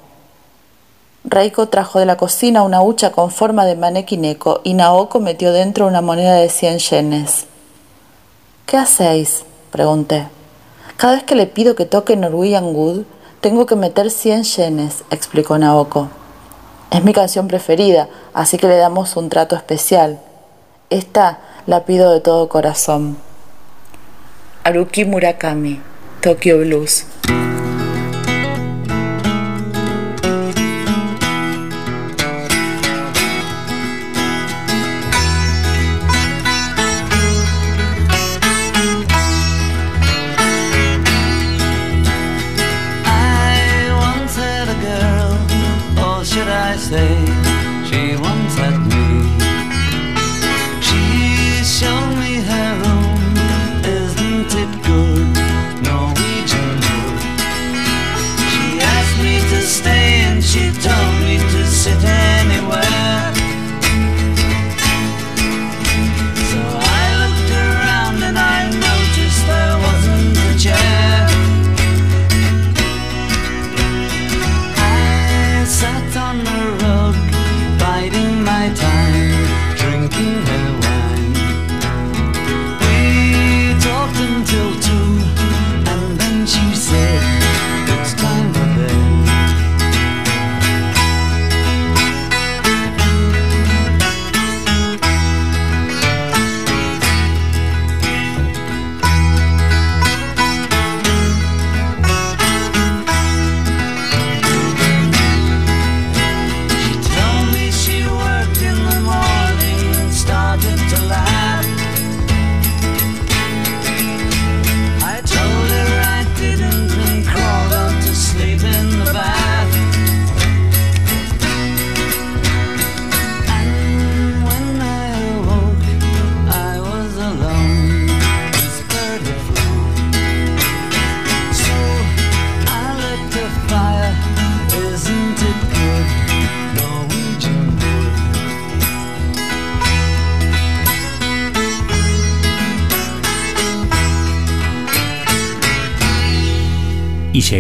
Reiko 1.24 1.68
trajo 1.68 2.00
de 2.00 2.08
la 2.08 2.18
cocina 2.18 2.64
una 2.64 2.82
hucha 2.82 3.12
con 3.12 3.30
forma 3.30 3.66
de 3.66 3.76
manequineco 3.76 4.62
y 4.64 4.74
Naoko 4.74 5.20
metió 5.20 5.52
dentro 5.54 5.86
una 5.86 6.02
moneda 6.02 6.38
de 6.38 6.50
cien 6.50 6.80
yenes. 6.80 7.46
¿Qué 8.66 8.78
hacéis? 8.78 9.46
pregunté. 9.70 10.28
Cada 10.98 11.14
vez 11.14 11.24
que 11.24 11.36
le 11.36 11.46
pido 11.46 11.76
que 11.76 11.86
toque 11.86 12.16
Norwegian 12.16 12.76
Wood, 12.76 13.04
tengo 13.46 13.68
que 13.68 13.76
meter 13.76 14.10
100 14.10 14.44
yenes, 14.44 15.04
explicó 15.12 15.56
Naoko. 15.60 16.10
Es 16.90 17.04
mi 17.04 17.14
canción 17.14 17.48
preferida, 17.48 18.10
así 18.34 18.58
que 18.58 18.68
le 18.68 18.76
damos 18.76 19.16
un 19.18 19.30
trato 19.30 19.56
especial. 19.56 20.20
Esta 20.90 21.38
la 21.68 21.86
pido 21.86 22.12
de 22.12 22.22
todo 22.22 22.50
corazón. 22.50 23.18
Haruki 24.64 25.06
Murakami, 25.06 25.80
Tokyo 26.22 26.58
Blues. 26.58 27.06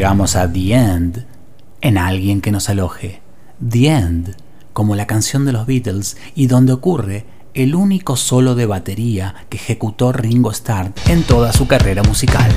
Llegamos 0.05 0.35
a 0.35 0.53
The 0.53 0.73
End 0.75 1.25
en 1.81 1.97
alguien 1.97 2.39
que 2.39 2.51
nos 2.51 2.69
aloje. 2.69 3.23
The 3.67 3.87
End, 3.87 4.35
como 4.71 4.95
la 4.95 5.07
canción 5.07 5.45
de 5.45 5.51
los 5.51 5.65
Beatles 5.65 6.15
y 6.35 6.45
donde 6.45 6.73
ocurre 6.73 7.25
el 7.55 7.73
único 7.73 8.15
solo 8.15 8.53
de 8.53 8.67
batería 8.67 9.33
que 9.49 9.57
ejecutó 9.57 10.11
Ringo 10.11 10.51
Starr 10.51 10.93
en 11.07 11.23
toda 11.23 11.51
su 11.53 11.65
carrera 11.65 12.03
musical. 12.03 12.51